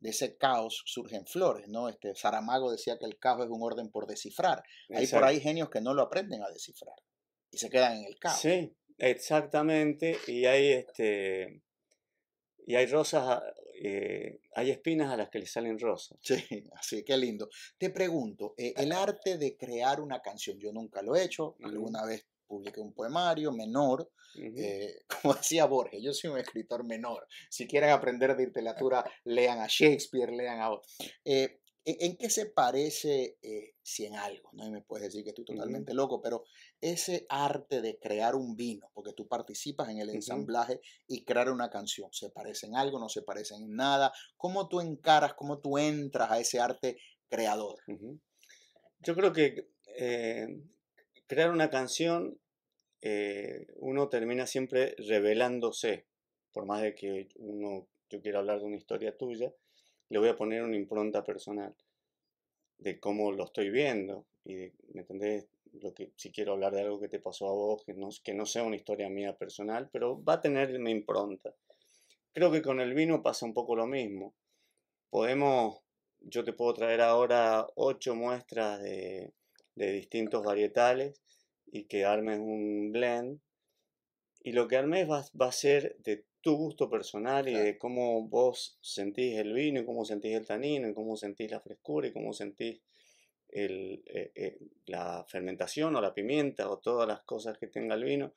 de 0.00 0.10
ese 0.10 0.36
caos 0.36 0.82
surgen 0.86 1.26
flores, 1.26 1.68
¿no? 1.68 1.88
Este, 1.88 2.14
Saramago 2.16 2.70
decía 2.72 2.98
que 2.98 3.06
el 3.06 3.18
caos 3.18 3.44
es 3.44 3.50
un 3.50 3.62
orden 3.62 3.88
por 3.88 4.06
descifrar. 4.08 4.64
Hay 4.88 4.94
por 4.96 5.02
Exacto. 5.04 5.26
ahí 5.26 5.40
genios 5.40 5.70
que 5.70 5.80
no 5.80 5.94
lo 5.94 6.02
aprenden 6.02 6.42
a 6.42 6.48
descifrar 6.50 6.96
y 7.52 7.58
se 7.58 7.70
quedan 7.70 7.98
en 7.98 8.06
el 8.06 8.18
caos. 8.18 8.40
Sí, 8.40 8.74
exactamente. 8.98 10.18
Y 10.26 10.46
hay 10.46 10.72
este. 10.72 11.62
Y 12.66 12.76
hay 12.76 12.86
rosas, 12.86 13.42
eh, 13.82 14.40
hay 14.54 14.70
espinas 14.70 15.12
a 15.12 15.16
las 15.16 15.28
que 15.28 15.40
le 15.40 15.46
salen 15.46 15.78
rosas. 15.78 16.18
Sí, 16.22 16.34
así, 16.76 17.04
qué 17.04 17.16
lindo. 17.16 17.48
Te 17.76 17.90
pregunto, 17.90 18.54
eh, 18.56 18.72
el 18.76 18.92
arte 18.92 19.36
de 19.38 19.56
crear 19.56 20.00
una 20.00 20.20
canción, 20.20 20.58
yo 20.58 20.72
nunca 20.72 21.02
lo 21.02 21.14
he 21.14 21.24
hecho, 21.24 21.56
alguna 21.62 22.04
vez 22.06 22.26
publiqué 22.46 22.80
un 22.80 22.92
poemario 22.92 23.52
menor. 23.52 24.10
Eh, 24.36 25.02
como 25.22 25.34
decía 25.34 25.66
Borges, 25.66 26.02
yo 26.02 26.12
soy 26.12 26.30
un 26.30 26.38
escritor 26.38 26.84
menor. 26.84 27.26
Si 27.50 27.66
quieren 27.66 27.90
aprender 27.90 28.36
de 28.36 28.46
literatura, 28.46 29.04
lean 29.24 29.58
a 29.58 29.66
Shakespeare, 29.68 30.30
lean 30.30 30.60
a... 30.60 30.70
¿En, 31.84 32.16
qué 32.16 32.30
se 32.30 32.46
parece, 32.46 33.38
eh, 33.42 33.74
si 33.82 34.06
en 34.06 34.14
algo, 34.14 34.50
no 34.52 34.64
y 34.64 34.70
me 34.70 34.82
puedes 34.82 35.08
decir 35.08 35.24
que 35.24 35.30
estoy 35.30 35.44
totalmente 35.44 35.94
loco, 35.94 36.22
pero 36.22 36.44
ese 36.80 37.26
arte 37.28 37.80
de 37.80 37.98
crear 37.98 38.36
un 38.36 38.54
vino, 38.54 38.88
porque 38.94 39.12
tú 39.12 39.26
participas 39.26 39.88
en 39.88 39.98
el 39.98 40.10
ensamblaje 40.10 40.80
y 41.08 41.24
crear 41.24 41.50
una 41.50 41.70
canción, 41.70 42.08
¿se 42.12 42.30
parece 42.30 42.66
en 42.66 42.76
algo, 42.76 43.00
no 43.00 43.08
se 43.08 43.22
parece 43.22 43.56
en 43.56 43.74
nada? 43.74 44.12
¿Cómo 44.36 44.68
tú 44.68 44.80
encaras, 44.80 45.34
cómo 45.34 45.58
tú 45.58 45.76
entras 45.76 46.30
a 46.30 46.38
ese 46.38 46.60
arte 46.60 46.98
creador? 47.28 47.80
Yo 49.00 49.16
creo 49.16 49.32
que 49.32 49.68
eh, 49.96 50.46
crear 51.26 51.50
una 51.50 51.68
canción, 51.68 52.38
eh, 53.00 53.66
uno 53.76 54.08
termina 54.08 54.46
siempre 54.46 54.94
revelándose, 54.98 56.06
por 56.52 56.64
más 56.64 56.82
de 56.82 56.94
que 56.94 57.28
uno, 57.36 57.88
yo 58.08 58.20
quiera 58.20 58.38
hablar 58.38 58.60
de 58.60 58.66
una 58.66 58.76
historia 58.76 59.16
tuya, 59.16 59.52
le 60.12 60.18
voy 60.18 60.28
a 60.28 60.36
poner 60.36 60.62
una 60.62 60.76
impronta 60.76 61.24
personal 61.24 61.74
de 62.76 63.00
cómo 63.00 63.32
lo 63.32 63.44
estoy 63.44 63.70
viendo 63.70 64.26
y 64.44 64.56
¿me 64.92 65.00
entendés? 65.00 65.46
Lo 65.80 65.94
que, 65.94 66.12
si 66.16 66.30
quiero 66.30 66.52
hablar 66.52 66.74
de 66.74 66.82
algo 66.82 67.00
que 67.00 67.08
te 67.08 67.18
pasó 67.18 67.48
a 67.48 67.52
vos, 67.54 67.82
que 67.82 67.94
no, 67.94 68.10
que 68.22 68.34
no 68.34 68.44
sea 68.44 68.62
una 68.62 68.76
historia 68.76 69.08
mía 69.08 69.34
personal, 69.38 69.88
pero 69.90 70.22
va 70.22 70.34
a 70.34 70.40
tener 70.42 70.78
mi 70.78 70.90
impronta. 70.90 71.54
Creo 72.34 72.52
que 72.52 72.60
con 72.60 72.78
el 72.80 72.92
vino 72.92 73.22
pasa 73.22 73.46
un 73.46 73.54
poco 73.54 73.74
lo 73.74 73.86
mismo. 73.86 74.34
Podemos, 75.08 75.80
yo 76.20 76.44
te 76.44 76.52
puedo 76.52 76.74
traer 76.74 77.00
ahora 77.00 77.66
ocho 77.74 78.14
muestras 78.14 78.82
de, 78.82 79.32
de 79.76 79.92
distintos 79.92 80.44
varietales 80.44 81.22
y 81.64 81.84
que 81.84 82.04
armes 82.04 82.38
un 82.38 82.92
blend. 82.92 83.40
Y 84.42 84.52
lo 84.52 84.68
que 84.68 84.76
armes 84.76 85.08
va, 85.08 85.24
va 85.40 85.46
a 85.46 85.52
ser 85.52 85.96
de 86.00 86.26
tu 86.42 86.56
gusto 86.56 86.90
personal 86.90 87.48
y 87.48 87.54
de 87.54 87.78
cómo 87.78 88.28
vos 88.28 88.76
sentís 88.80 89.38
el 89.38 89.52
vino 89.52 89.80
y 89.80 89.86
cómo 89.86 90.04
sentís 90.04 90.34
el 90.34 90.46
tanino 90.46 90.88
y 90.88 90.94
cómo 90.94 91.16
sentís 91.16 91.50
la 91.50 91.60
frescura 91.60 92.08
y 92.08 92.12
cómo 92.12 92.32
sentís 92.32 92.80
el, 93.48 94.02
eh, 94.06 94.32
eh, 94.34 94.58
la 94.86 95.24
fermentación 95.28 95.94
o 95.94 96.00
la 96.00 96.12
pimienta 96.12 96.68
o 96.68 96.78
todas 96.78 97.06
las 97.06 97.22
cosas 97.22 97.58
que 97.58 97.68
tenga 97.68 97.94
el 97.94 98.04
vino. 98.04 98.34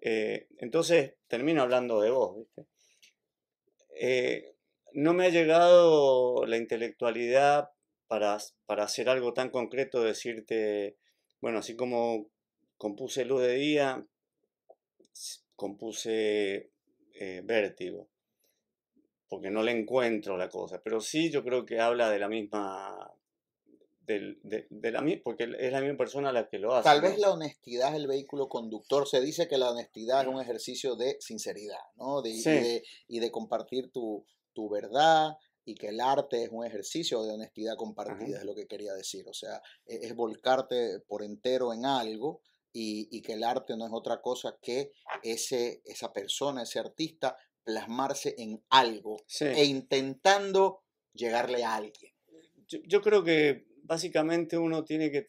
Eh, 0.00 0.48
entonces 0.58 1.14
termino 1.28 1.62
hablando 1.62 2.00
de 2.00 2.10
vos, 2.10 2.36
¿viste? 2.36 2.66
no 4.92 5.12
me 5.12 5.26
ha 5.26 5.28
llegado 5.28 6.46
la 6.46 6.56
intelectualidad 6.56 7.70
para, 8.06 8.38
para 8.64 8.84
hacer 8.84 9.08
algo 9.08 9.32
tan 9.32 9.50
concreto, 9.50 10.02
decirte, 10.02 10.96
bueno, 11.40 11.58
así 11.58 11.76
como 11.76 12.30
compuse 12.78 13.24
Luz 13.24 13.42
de 13.42 13.54
Día, 13.54 14.06
compuse 15.56 16.70
eh, 17.20 17.42
vértigo, 17.44 18.08
porque 19.28 19.50
no 19.50 19.62
le 19.62 19.72
encuentro 19.72 20.36
la 20.36 20.48
cosa, 20.48 20.80
pero 20.82 21.00
sí 21.00 21.30
yo 21.30 21.42
creo 21.42 21.66
que 21.66 21.80
habla 21.80 22.10
de 22.10 22.18
la 22.20 22.28
misma, 22.28 23.12
de, 24.00 24.36
la, 24.92 25.04
porque 25.24 25.48
es 25.58 25.72
la 25.72 25.80
misma 25.80 25.96
persona 25.96 26.32
la 26.32 26.48
que 26.48 26.60
lo 26.60 26.74
hace. 26.74 26.88
Tal 26.88 27.00
vez 27.00 27.18
la 27.18 27.32
honestidad 27.32 27.90
es 27.90 27.96
el 27.96 28.06
vehículo 28.06 28.48
conductor, 28.48 29.08
se 29.08 29.20
dice 29.20 29.48
que 29.48 29.58
la 29.58 29.70
honestidad 29.70 30.22
es 30.22 30.28
un 30.28 30.40
ejercicio 30.40 30.94
de 30.94 31.16
sinceridad, 31.18 31.82
¿no? 31.96 32.22
De, 32.22 32.82
y, 33.08 33.18
de, 33.18 33.30
compartir 33.32 33.90
tu, 33.90 34.24
verdad, 34.70 35.32
y 35.64 35.74
que 35.74 35.88
el 35.88 36.00
arte 36.00 36.44
es 36.44 36.50
un 36.52 36.64
ejercicio 36.64 37.24
de 37.24 37.32
honestidad 37.32 37.74
compartida, 37.76 38.38
es 38.38 38.44
lo 38.44 38.54
que 38.54 38.68
quería 38.68 38.94
decir. 38.94 39.28
O 39.28 39.34
sea, 39.34 39.60
e, 39.86 40.06
es, 40.06 40.14
volcarte 40.14 41.00
por 41.00 41.24
entero 41.24 41.72
en 41.72 41.84
algo 41.84 42.42
y, 42.72 43.22
que 43.22 43.32
el 43.32 43.44
arte 43.44 43.76
no 43.76 43.86
es 43.86 43.92
otra 43.92 44.20
cosa 44.20 44.58
que 44.60 44.92
ese, 45.22 45.82
esa 45.84 46.12
persona, 46.12 46.62
ese 46.62 46.78
artista, 46.78 47.36
plasmarse 47.64 48.34
en 48.38 48.62
algo 48.70 49.16
e 49.40 49.64
intentando 49.64 50.84
llegarle 51.12 51.64
a 51.64 51.74
alguien. 51.74 52.14
Yo, 52.66 53.02
creo 53.02 53.24
que 53.24 53.66
básicamente 53.82 54.58
uno 54.58 54.84
tiene 54.84 55.10
que 55.10 55.26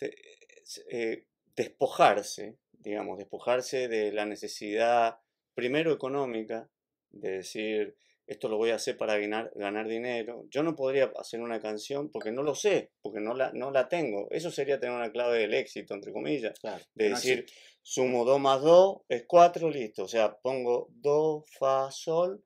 eh, 0.90 1.26
despojarse, 1.56 2.58
digamos, 2.72 3.18
despojarse 3.18 3.88
de 3.88 4.12
la 4.12 4.26
necesidad, 4.26 5.20
primero 5.54 5.92
económica, 5.92 6.70
de 7.12 7.32
decir, 7.32 7.98
esto 8.30 8.48
lo 8.48 8.58
voy 8.58 8.70
a 8.70 8.76
hacer 8.76 8.96
para 8.96 9.18
ganar, 9.18 9.52
ganar 9.56 9.88
dinero. 9.88 10.46
Yo 10.52 10.62
no 10.62 10.76
podría 10.76 11.12
hacer 11.18 11.42
una 11.42 11.60
canción 11.60 12.12
porque 12.12 12.32
no 12.32 12.44
lo 12.44 12.54
sé, 12.54 12.92
porque 13.02 13.20
no 13.20 13.34
la, 13.34 13.52
no 13.54 13.72
la 13.72 13.90
tengo. 13.90 14.28
Eso 14.30 14.52
sería 14.52 14.80
tener 14.80 14.96
una 14.96 15.12
clave 15.12 15.40
del 15.40 15.56
éxito, 15.56 15.96
entre 15.96 16.14
comillas. 16.14 16.60
de 16.94 17.10
decir, 17.10 17.48
sumo 17.82 18.26
do 18.26 18.38
más 18.38 18.62
do 18.62 19.04
es 19.10 19.26
4, 19.26 19.72
listo. 19.72 20.04
O 20.04 20.08
sea, 20.08 20.38
pongo 20.38 20.90
do, 20.92 21.44
fa, 21.58 21.90
sol, 21.90 22.44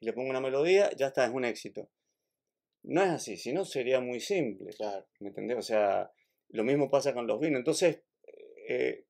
le 0.00 0.12
pongo 0.12 0.28
una 0.28 0.42
melodía, 0.42 0.90
ya 0.94 1.06
está, 1.06 1.24
es 1.24 1.32
un 1.32 1.46
éxito. 1.46 1.88
No 2.82 3.02
es 3.02 3.08
así, 3.08 3.38
si 3.38 3.54
no 3.54 3.64
sería 3.64 4.00
muy 4.00 4.20
simple. 4.20 4.72
¿Me 5.20 5.28
entendés? 5.28 5.56
O 5.56 5.62
sea, 5.62 6.12
lo 6.50 6.64
mismo 6.64 6.90
pasa 6.90 7.14
con 7.14 7.26
los 7.26 7.40
vinos. 7.40 7.60
Entonces, 7.60 8.02
eh, 8.68 9.06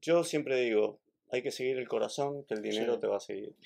yo 0.00 0.22
siempre 0.22 0.60
digo, 0.60 1.00
hay 1.32 1.42
que 1.42 1.50
seguir 1.50 1.76
el 1.78 1.88
corazón, 1.88 2.44
que 2.44 2.54
el 2.54 2.62
dinero 2.62 3.00
te 3.00 3.08
va 3.08 3.16
a 3.16 3.20
seguir. 3.20 3.56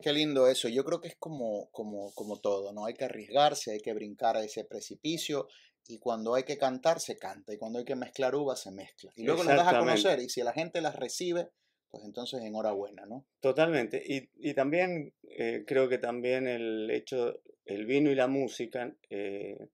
Qué 0.00 0.12
lindo 0.12 0.46
eso. 0.46 0.68
Yo 0.68 0.84
creo 0.84 1.00
que 1.00 1.08
es 1.08 1.16
como, 1.16 1.70
como, 1.70 2.12
como 2.14 2.38
todo, 2.40 2.72
¿no? 2.72 2.86
Hay 2.86 2.94
que 2.94 3.04
arriesgarse, 3.04 3.72
hay 3.72 3.80
que 3.80 3.94
brincar 3.94 4.36
a 4.36 4.44
ese 4.44 4.64
precipicio 4.64 5.48
y 5.88 5.98
cuando 5.98 6.34
hay 6.34 6.42
que 6.42 6.58
cantar, 6.58 7.00
se 7.00 7.16
canta 7.16 7.52
y 7.52 7.58
cuando 7.58 7.78
hay 7.78 7.84
que 7.84 7.96
mezclar 7.96 8.34
uvas, 8.34 8.60
se 8.60 8.70
mezcla. 8.70 9.12
Y 9.16 9.24
luego 9.24 9.44
las 9.44 9.56
das 9.56 9.74
a 9.74 9.78
conocer 9.78 10.20
y 10.20 10.28
si 10.28 10.42
la 10.42 10.52
gente 10.52 10.80
las 10.80 10.96
recibe, 10.96 11.50
pues 11.90 12.04
entonces 12.04 12.42
enhorabuena, 12.42 13.06
¿no? 13.06 13.24
Totalmente. 13.40 14.02
Y, 14.04 14.28
y 14.36 14.54
también 14.54 15.14
eh, 15.22 15.64
creo 15.66 15.88
que 15.88 15.98
también 15.98 16.46
el 16.48 16.90
hecho, 16.90 17.40
el 17.64 17.86
vino 17.86 18.10
y 18.10 18.14
la 18.14 18.26
música 18.26 18.94
eh, 19.08 19.68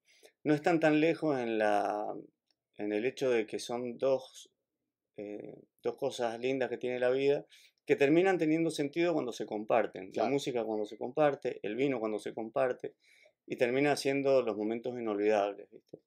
no 0.44 0.54
están 0.54 0.80
tan 0.80 1.00
lejos 1.00 1.38
en, 1.38 1.58
la, 1.58 2.14
en 2.76 2.92
el 2.92 3.06
hecho 3.06 3.30
de 3.30 3.46
que 3.46 3.58
son 3.58 3.96
dos, 3.96 4.50
eh, 5.16 5.54
dos 5.82 5.96
cosas 5.96 6.38
lindas 6.38 6.68
que 6.68 6.78
tiene 6.78 6.98
la 6.98 7.10
vida 7.10 7.46
que 7.84 7.96
terminan 7.96 8.38
teniendo 8.38 8.70
sentido 8.70 9.12
cuando 9.12 9.32
se 9.32 9.46
comparten. 9.46 10.10
La 10.14 10.28
música 10.28 10.64
cuando 10.64 10.86
se 10.86 10.96
comparte, 10.96 11.58
el 11.62 11.74
vino 11.76 11.98
cuando 11.98 12.18
se 12.18 12.32
comparte, 12.32 12.94
y 13.46 13.56
termina 13.56 13.96
siendo 13.96 14.42
los 14.42 14.56
momentos 14.56 14.98
inolvidables, 14.98 15.68
¿viste? 15.70 15.98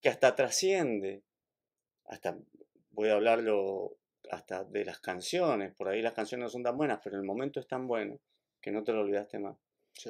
Que 0.00 0.08
hasta 0.08 0.34
trasciende, 0.34 1.22
hasta 2.06 2.38
voy 2.90 3.10
a 3.10 3.14
hablarlo 3.14 3.96
hasta 4.30 4.64
de 4.64 4.84
las 4.84 5.00
canciones, 5.00 5.74
por 5.74 5.88
ahí 5.88 6.00
las 6.00 6.14
canciones 6.14 6.44
no 6.44 6.50
son 6.50 6.62
tan 6.62 6.76
buenas, 6.76 7.00
pero 7.02 7.16
el 7.16 7.24
momento 7.24 7.60
es 7.60 7.66
tan 7.66 7.86
bueno 7.86 8.18
que 8.60 8.70
no 8.70 8.84
te 8.84 8.92
lo 8.92 9.00
olvidaste 9.00 9.38
más. 9.38 9.56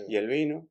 Y 0.09 0.17
el 0.17 0.29
vino, 0.29 0.69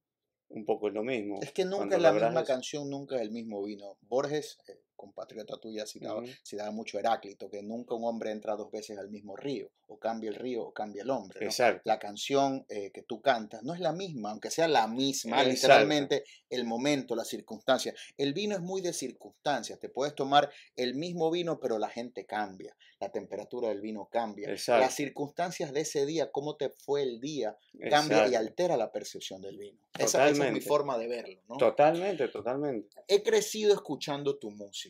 un 0.49 0.65
poco 0.65 0.87
es 0.87 0.93
lo 0.93 1.03
mismo. 1.03 1.39
Es 1.41 1.51
que 1.51 1.65
nunca 1.65 1.95
es 1.95 2.01
la 2.01 2.13
misma 2.13 2.43
canción, 2.43 2.89
nunca 2.89 3.15
es 3.17 3.21
el 3.21 3.31
mismo 3.31 3.63
vino. 3.63 3.97
Borges, 4.01 4.59
eh, 4.67 4.79
compatriota 4.99 5.57
tuya, 5.57 5.85
citaba, 5.85 6.21
citaba 6.43 6.71
mucho 6.71 6.99
Heráclito, 6.99 7.49
que 7.49 7.63
nunca 7.63 7.95
un 7.95 8.03
hombre 8.03 8.31
entra 8.31 8.57
dos 8.57 8.69
veces 8.69 8.97
al 8.97 9.09
mismo 9.09 9.37
río, 9.37 9.71
o 9.87 9.97
cambia 9.97 10.29
el 10.29 10.35
río 10.35 10.61
o 10.63 10.73
cambia 10.73 11.03
el 11.03 11.09
hombre. 11.09 11.47
La 11.85 11.97
canción 11.97 12.65
eh, 12.67 12.91
que 12.91 13.03
tú 13.03 13.21
cantas 13.21 13.63
no 13.63 13.73
es 13.73 13.79
la 13.79 13.93
misma, 13.93 14.31
aunque 14.31 14.51
sea 14.51 14.67
la 14.67 14.87
misma, 14.87 15.41
literalmente, 15.43 16.25
el 16.49 16.65
momento, 16.65 17.15
la 17.15 17.23
circunstancia. 17.23 17.95
El 18.17 18.33
vino 18.33 18.55
es 18.55 18.61
muy 18.61 18.81
de 18.81 18.91
circunstancias, 18.91 19.79
te 19.79 19.87
puedes 19.87 20.13
tomar 20.15 20.51
el 20.75 20.95
mismo 20.95 21.31
vino, 21.31 21.59
pero 21.61 21.79
la 21.79 21.87
gente 21.87 22.25
cambia, 22.25 22.75
la 22.99 23.09
temperatura 23.09 23.69
del 23.69 23.79
vino 23.79 24.09
cambia, 24.11 24.49
las 24.49 24.93
circunstancias 24.93 25.71
de 25.71 25.81
ese 25.81 26.05
día, 26.05 26.29
cómo 26.29 26.57
te 26.57 26.71
fue 26.71 27.03
el 27.03 27.21
día, 27.21 27.57
cambia 27.89 28.27
y 28.27 28.35
altera 28.35 28.75
la 28.75 28.91
percepción 28.91 29.41
del 29.41 29.57
vino. 29.57 29.79
Esa, 29.97 30.29
esa, 30.29 30.47
es 30.47 30.53
mi 30.53 30.61
forma 30.61 30.97
de 30.97 31.07
verlo. 31.07 31.41
¿no? 31.47 31.57
Totalmente, 31.57 32.27
totalmente. 32.27 32.97
He 33.07 33.23
crecido 33.23 33.73
escuchando 33.73 34.37
tu 34.37 34.51
música 34.51 34.88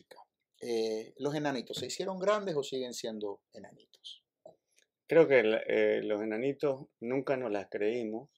eh, 0.60 1.14
¿los 1.18 1.34
enanitos 1.34 1.78
se 1.78 1.86
hicieron 1.86 2.18
grandes 2.18 2.54
o 2.54 2.62
siguen 2.62 2.92
siendo 2.92 3.40
enanitos? 3.52 4.22
Creo 5.06 5.26
que 5.26 5.40
eh, 5.66 6.02
los 6.02 6.20
enanitos 6.22 6.86
nunca 7.00 7.36
nos 7.36 7.50
las 7.50 7.68
creímos. 7.68 8.28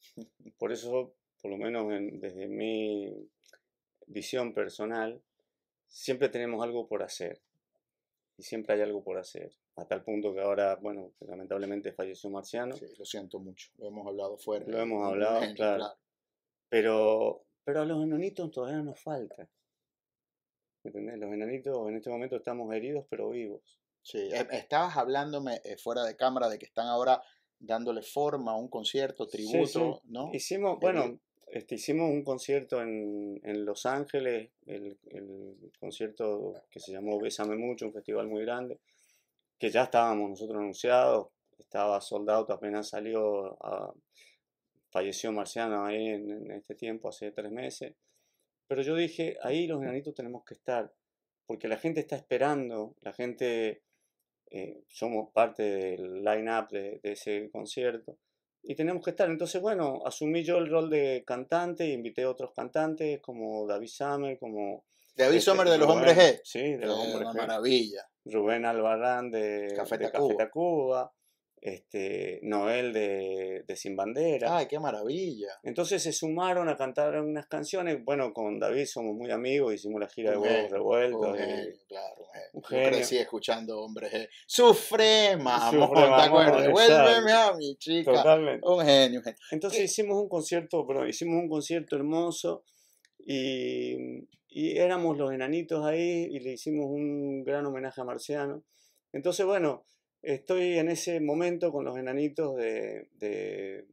Por 0.58 0.72
eso, 0.72 1.14
por 1.40 1.50
lo 1.50 1.58
menos 1.58 1.86
desde 2.20 2.48
mi 2.48 3.28
visión 4.06 4.54
personal, 4.54 5.22
siempre 5.88 6.28
tenemos 6.28 6.62
algo 6.62 6.88
por 6.88 7.02
hacer. 7.02 7.40
Y 8.38 8.42
siempre 8.44 8.74
hay 8.74 8.80
algo 8.80 9.04
por 9.04 9.18
hacer. 9.18 9.52
A 9.76 9.86
tal 9.86 10.02
punto 10.02 10.32
que 10.32 10.40
ahora, 10.40 10.76
bueno, 10.76 11.12
lamentablemente 11.20 11.92
falleció 11.92 12.30
Marciano. 12.30 12.76
Sí, 12.76 12.86
lo 12.98 13.04
siento 13.04 13.38
mucho. 13.38 13.70
Lo 13.76 13.88
hemos 13.88 14.06
hablado 14.06 14.38
fuera. 14.38 14.64
Lo 14.66 14.80
hemos 14.80 15.06
hablado, 15.06 15.40
claro. 15.56 15.84
Pero, 16.68 17.44
pero 17.64 17.82
a 17.82 17.84
los 17.84 18.02
enanitos 18.02 18.50
todavía 18.50 18.82
nos 18.82 19.00
falta. 19.00 19.48
Los 20.84 21.32
enanitos 21.32 21.88
en 21.88 21.96
este 21.96 22.10
momento 22.10 22.36
estamos 22.36 22.72
heridos 22.74 23.06
pero 23.08 23.30
vivos. 23.30 23.60
Sí, 24.02 24.18
e, 24.18 24.46
estabas 24.52 24.96
hablándome 24.96 25.60
eh, 25.64 25.76
fuera 25.76 26.04
de 26.04 26.16
cámara 26.16 26.48
de 26.48 26.58
que 26.58 26.66
están 26.66 26.88
ahora 26.88 27.22
dándole 27.58 28.02
forma 28.02 28.52
a 28.52 28.56
un 28.56 28.68
concierto, 28.68 29.28
tributo, 29.28 30.02
¿no? 30.06 30.30
Hicimos, 30.32 30.80
bueno, 30.80 31.20
este, 31.46 31.76
hicimos 31.76 32.10
un 32.10 32.24
concierto 32.24 32.82
en, 32.82 33.64
Los 33.64 33.86
Ángeles, 33.86 34.50
el, 34.66 34.98
concierto 35.78 36.54
que 36.70 36.80
se 36.80 36.92
llamó 36.92 37.20
Bésame 37.20 37.56
Mucho, 37.56 37.86
un 37.86 37.92
festival 37.92 38.26
muy 38.26 38.42
grande, 38.42 38.80
que 39.58 39.70
ya 39.70 39.84
estábamos 39.84 40.30
nosotros 40.30 40.58
anunciados, 40.58 41.28
estaba 41.58 42.00
soldado, 42.00 42.52
apenas 42.52 42.88
salió, 42.88 43.56
falleció 44.90 45.30
Marciano 45.30 45.84
ahí 45.84 46.08
en, 46.08 46.50
este 46.50 46.74
tiempo, 46.74 47.08
hace 47.08 47.30
tres 47.30 47.52
meses 47.52 47.94
Pero 48.68 48.82
yo 48.82 48.94
dije, 48.96 49.36
ahí 49.42 49.66
los 49.66 49.82
enanitos 49.82 50.14
tenemos 50.14 50.44
que 50.44 50.54
estar, 50.54 50.92
porque 51.46 51.68
la 51.68 51.76
gente 51.76 52.00
está 52.00 52.16
esperando, 52.16 52.96
la 53.00 53.12
gente, 53.12 53.82
eh, 54.50 54.82
somos 54.88 55.30
parte 55.32 55.62
del 55.62 56.22
line-up 56.22 56.68
de, 56.70 57.00
de 57.02 57.12
ese 57.12 57.50
concierto, 57.50 58.18
y 58.62 58.74
tenemos 58.74 59.04
que 59.04 59.10
estar. 59.10 59.28
Entonces, 59.28 59.60
bueno, 59.60 60.02
asumí 60.06 60.44
yo 60.44 60.58
el 60.58 60.70
rol 60.70 60.88
de 60.88 61.24
cantante, 61.26 61.86
invité 61.88 62.22
a 62.22 62.30
otros 62.30 62.52
cantantes 62.54 63.20
como 63.20 63.66
David 63.66 63.88
Summer, 63.88 64.38
como... 64.38 64.84
David 65.14 65.36
este, 65.38 65.50
Sommer 65.50 65.68
de 65.68 65.76
los 65.76 65.86
Rubén- 65.88 65.96
Hombres 65.98 66.16
G. 66.16 66.40
Sí, 66.42 66.60
de 66.76 66.86
los 66.86 66.98
Hombres 66.98 67.20
una 67.28 67.32
G. 67.32 67.36
maravilla. 67.36 68.08
Rubén 68.24 68.64
Albarrán 68.64 69.30
de 69.30 69.74
Café 69.76 69.98
de 69.98 70.08
Tacuba. 70.08 70.36
Tacuba, 70.38 71.12
este, 71.62 72.40
Noel 72.42 72.92
de, 72.92 73.62
de 73.64 73.76
Sin 73.76 73.94
Bandera. 73.94 74.56
Ay, 74.56 74.66
qué 74.66 74.80
maravilla. 74.80 75.46
Entonces 75.62 76.02
se 76.02 76.12
sumaron 76.12 76.68
a 76.68 76.76
cantar 76.76 77.20
unas 77.20 77.46
canciones. 77.46 78.04
Bueno, 78.04 78.32
con 78.34 78.58
David 78.58 78.84
somos 78.86 79.14
muy 79.14 79.30
amigos, 79.30 79.72
hicimos 79.72 80.00
la 80.00 80.08
gira 80.08 80.32
de 80.32 80.38
huevos 80.38 80.70
revueltos. 80.70 81.20
Un 81.20 81.36
y- 81.38 81.86
claro, 81.86 82.26
un 82.54 82.64
genio. 82.64 82.84
Yo 82.84 82.90
crecí 82.90 83.16
escuchando 83.16 83.80
Hombres 83.80 84.12
amor, 84.12 84.28
Sufrema, 84.46 85.70
¿te 86.16 86.22
acuerdas? 86.22 86.68
Vuélveme 86.68 87.32
a 87.32 87.52
mi 87.54 87.76
chica. 87.76 88.12
Totalmente. 88.12 88.68
Un 88.68 88.84
genio, 88.84 89.20
un 89.20 89.24
genio. 89.24 89.38
Entonces 89.52 89.78
¿Qué? 89.78 89.84
hicimos 89.84 90.20
un 90.20 90.28
concierto, 90.28 90.84
pero 90.84 91.06
hicimos 91.06 91.40
un 91.40 91.48
concierto 91.48 91.94
hermoso 91.94 92.64
y, 93.24 94.26
y 94.48 94.78
éramos 94.78 95.16
los 95.16 95.32
enanitos 95.32 95.86
ahí 95.86 96.26
y 96.28 96.40
le 96.40 96.54
hicimos 96.54 96.86
un 96.86 97.44
gran 97.44 97.64
homenaje 97.66 98.00
a 98.00 98.04
Marciano. 98.04 98.64
Entonces, 99.12 99.46
bueno, 99.46 99.84
estoy 100.22 100.78
en 100.78 100.88
ese 100.88 101.20
momento 101.20 101.72
con 101.72 101.84
los 101.84 101.98
enanitos 101.98 102.56
de, 102.56 103.08
de 103.14 103.86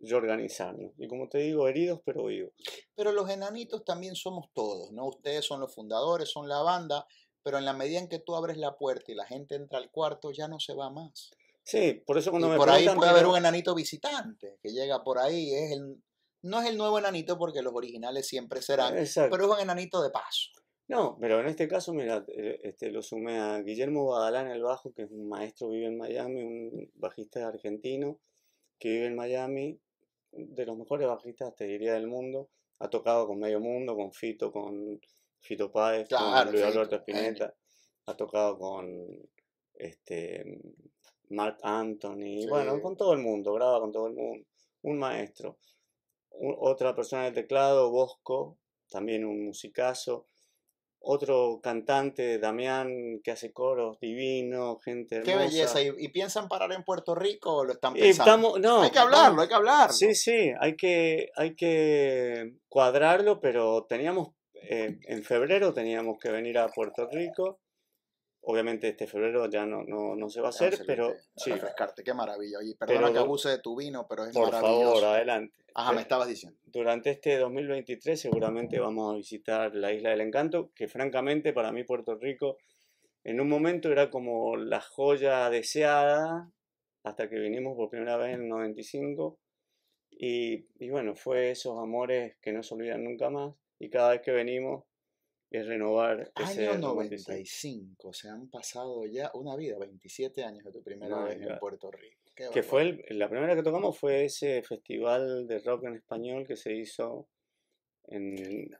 reorganizarnos. 0.00 0.92
Y 0.98 1.08
como 1.08 1.28
te 1.28 1.38
digo, 1.38 1.68
heridos 1.68 2.00
pero 2.04 2.26
vivos. 2.26 2.52
Pero 2.94 3.12
los 3.12 3.28
enanitos 3.30 3.84
también 3.84 4.14
somos 4.14 4.50
todos, 4.54 4.92
¿no? 4.92 5.06
Ustedes 5.06 5.44
son 5.44 5.60
los 5.60 5.74
fundadores, 5.74 6.30
son 6.30 6.48
la 6.48 6.62
banda, 6.62 7.06
pero 7.42 7.58
en 7.58 7.64
la 7.64 7.72
medida 7.72 7.98
en 7.98 8.08
que 8.08 8.18
tú 8.18 8.34
abres 8.34 8.56
la 8.56 8.76
puerta 8.76 9.12
y 9.12 9.14
la 9.14 9.26
gente 9.26 9.54
entra 9.54 9.78
al 9.78 9.90
cuarto, 9.90 10.30
ya 10.32 10.48
no 10.48 10.60
se 10.60 10.74
va 10.74 10.90
más. 10.90 11.30
Sí, 11.64 12.02
por 12.06 12.16
eso 12.16 12.30
cuando 12.30 12.48
Y 12.48 12.50
me 12.52 12.56
por 12.56 12.70
ahí 12.70 12.88
puede 12.88 13.10
haber 13.10 13.26
un 13.26 13.36
enanito 13.36 13.74
visitante 13.74 14.58
que 14.62 14.70
llega 14.70 15.04
por 15.04 15.18
ahí. 15.18 15.52
Es 15.52 15.72
el, 15.72 16.02
no 16.42 16.62
es 16.62 16.68
el 16.68 16.78
nuevo 16.78 16.98
enanito 16.98 17.36
porque 17.36 17.62
los 17.62 17.74
originales 17.74 18.26
siempre 18.26 18.62
serán, 18.62 18.96
Exacto. 18.96 19.30
pero 19.30 19.44
es 19.44 19.56
un 19.58 19.60
enanito 19.60 20.02
de 20.02 20.10
paso. 20.10 20.50
No, 20.88 21.18
pero 21.20 21.40
en 21.40 21.46
este 21.46 21.68
caso, 21.68 21.92
mira, 21.92 22.24
eh, 22.28 22.60
este, 22.64 22.90
lo 22.90 23.02
sumé 23.02 23.38
a 23.38 23.60
Guillermo 23.60 24.06
Badalá 24.06 24.40
en 24.40 24.48
el 24.48 24.62
bajo, 24.62 24.92
que 24.94 25.02
es 25.02 25.10
un 25.10 25.28
maestro, 25.28 25.68
vive 25.68 25.86
en 25.86 25.98
Miami, 25.98 26.42
un 26.42 26.90
bajista 26.94 27.46
argentino 27.46 28.18
que 28.78 28.88
vive 28.90 29.06
en 29.06 29.14
Miami, 29.16 29.78
de 30.32 30.64
los 30.66 30.78
mejores 30.78 31.06
bajistas, 31.08 31.54
te 31.54 31.64
diría, 31.66 31.92
del 31.94 32.06
mundo. 32.06 32.48
Ha 32.78 32.88
tocado 32.88 33.26
con 33.26 33.38
Medio 33.38 33.60
Mundo, 33.60 33.96
con 33.96 34.12
Fito, 34.12 34.50
con 34.52 35.00
Fito 35.40 35.70
Páez, 35.70 36.08
Claro, 36.08 36.44
con 36.44 36.52
Luis 36.52 36.64
Alberto 36.64 37.02
genio. 37.04 37.20
Spinetta. 37.20 37.54
Ha 38.06 38.16
tocado 38.16 38.58
con 38.58 39.06
este, 39.74 40.60
Mark 41.30 41.58
Anthony, 41.62 42.46
bueno, 42.48 42.80
con 42.80 42.96
todo 42.96 43.12
el 43.12 43.18
mundo, 43.18 43.52
graba 43.52 43.80
con 43.80 43.92
todo 43.92 44.06
el 44.06 44.14
mundo. 44.14 44.46
Un 44.82 44.98
maestro. 44.98 45.58
U- 46.30 46.56
otra 46.60 46.94
persona 46.94 47.22
en 47.22 47.28
el 47.28 47.34
teclado, 47.34 47.90
Bosco, 47.90 48.56
también 48.88 49.24
un 49.24 49.44
musicazo 49.44 50.26
otro 51.00 51.60
cantante, 51.62 52.38
Damián, 52.38 53.20
que 53.22 53.30
hace 53.30 53.52
coros 53.52 53.98
divino, 54.00 54.78
gente 54.78 55.22
Qué 55.22 55.30
hermosa. 55.32 55.48
belleza. 55.48 55.82
¿Y, 55.82 55.92
y 55.98 56.08
piensan 56.08 56.48
parar 56.48 56.72
en 56.72 56.84
Puerto 56.84 57.14
Rico 57.14 57.54
o 57.56 57.64
lo 57.64 57.72
están 57.72 57.96
Y 57.96 58.00
pensando? 58.00 58.30
estamos, 58.32 58.60
no, 58.60 58.82
hay 58.82 58.90
que 58.90 58.98
hablarlo, 58.98 59.42
hay 59.42 59.48
que 59.48 59.54
hablarlo. 59.54 59.92
Sí, 59.92 60.14
sí, 60.14 60.50
hay 60.60 60.76
que, 60.76 61.30
hay 61.36 61.54
que 61.54 62.54
cuadrarlo, 62.68 63.40
pero 63.40 63.86
teníamos, 63.88 64.30
eh, 64.54 64.98
en 65.06 65.22
febrero 65.24 65.72
teníamos 65.72 66.18
que 66.18 66.30
venir 66.30 66.58
a 66.58 66.68
Puerto 66.68 67.08
Rico. 67.10 67.60
Obviamente 68.50 68.88
este 68.88 69.06
febrero 69.06 69.44
ya 69.50 69.66
no, 69.66 69.84
no, 69.84 70.16
no 70.16 70.30
se 70.30 70.40
va 70.40 70.46
a 70.46 70.48
hacer, 70.48 70.72
Excelente, 70.72 70.90
pero 70.90 71.14
sí, 71.36 71.50
refrescarte, 71.52 72.02
qué 72.02 72.14
maravilla. 72.14 72.60
Oye, 72.60 72.74
perdona 72.78 73.00
Pero 73.00 73.12
que 73.12 73.18
abuse 73.18 73.50
de 73.50 73.58
tu 73.58 73.76
vino, 73.76 74.06
pero 74.08 74.24
es 74.24 74.32
por 74.32 74.50
maravilloso. 74.50 74.84
favor, 74.94 75.04
adelante. 75.04 75.54
Ajá, 75.74 75.92
me 75.92 76.00
estabas 76.00 76.28
diciendo. 76.28 76.58
Durante 76.64 77.10
este 77.10 77.36
2023 77.36 78.18
seguramente 78.18 78.80
vamos 78.80 79.12
a 79.12 79.16
visitar 79.18 79.74
la 79.74 79.92
Isla 79.92 80.10
del 80.10 80.22
Encanto, 80.22 80.72
que 80.74 80.88
francamente 80.88 81.52
para 81.52 81.72
mí 81.72 81.84
Puerto 81.84 82.14
Rico 82.14 82.56
en 83.22 83.38
un 83.38 83.50
momento 83.50 83.92
era 83.92 84.08
como 84.08 84.56
la 84.56 84.80
joya 84.80 85.50
deseada, 85.50 86.50
hasta 87.02 87.28
que 87.28 87.38
vinimos 87.38 87.76
por 87.76 87.90
primera 87.90 88.16
vez 88.16 88.34
en 88.34 88.44
el 88.44 88.48
95. 88.48 89.38
Y, 90.08 90.64
y 90.78 90.88
bueno, 90.88 91.14
fue 91.14 91.50
esos 91.50 91.78
amores 91.78 92.38
que 92.40 92.52
no 92.52 92.62
se 92.62 92.74
olvidan 92.74 93.04
nunca 93.04 93.28
más. 93.28 93.54
Y 93.78 93.90
cada 93.90 94.12
vez 94.12 94.22
que 94.22 94.32
venimos 94.32 94.84
es 95.50 95.66
renovar 95.66 96.30
ese 96.36 96.68
Año 96.68 96.78
95. 96.78 97.32
95, 97.32 98.12
se 98.12 98.28
han 98.28 98.48
pasado 98.48 99.06
ya 99.06 99.30
una 99.34 99.56
vida, 99.56 99.78
27 99.78 100.44
años 100.44 100.64
de 100.64 100.72
tu 100.72 100.82
primera 100.82 101.16
My 101.22 101.28
vez 101.28 101.40
en. 101.40 101.58
Puerto 101.58 101.90
Rico. 101.90 102.16
Qué 102.34 102.48
Que 102.52 102.62
fue 102.62 102.82
el- 102.82 103.18
la 103.18 103.28
primera 103.28 103.56
que 103.56 103.62
tocamos 103.62 103.98
fue 103.98 104.24
ese 104.26 104.62
festival 104.62 105.46
de 105.48 105.58
rock 105.60 105.84
en 105.84 105.96
español 105.96 106.46
que 106.46 106.56
se 106.56 106.74
hizo 106.74 107.28
en. 108.04 108.70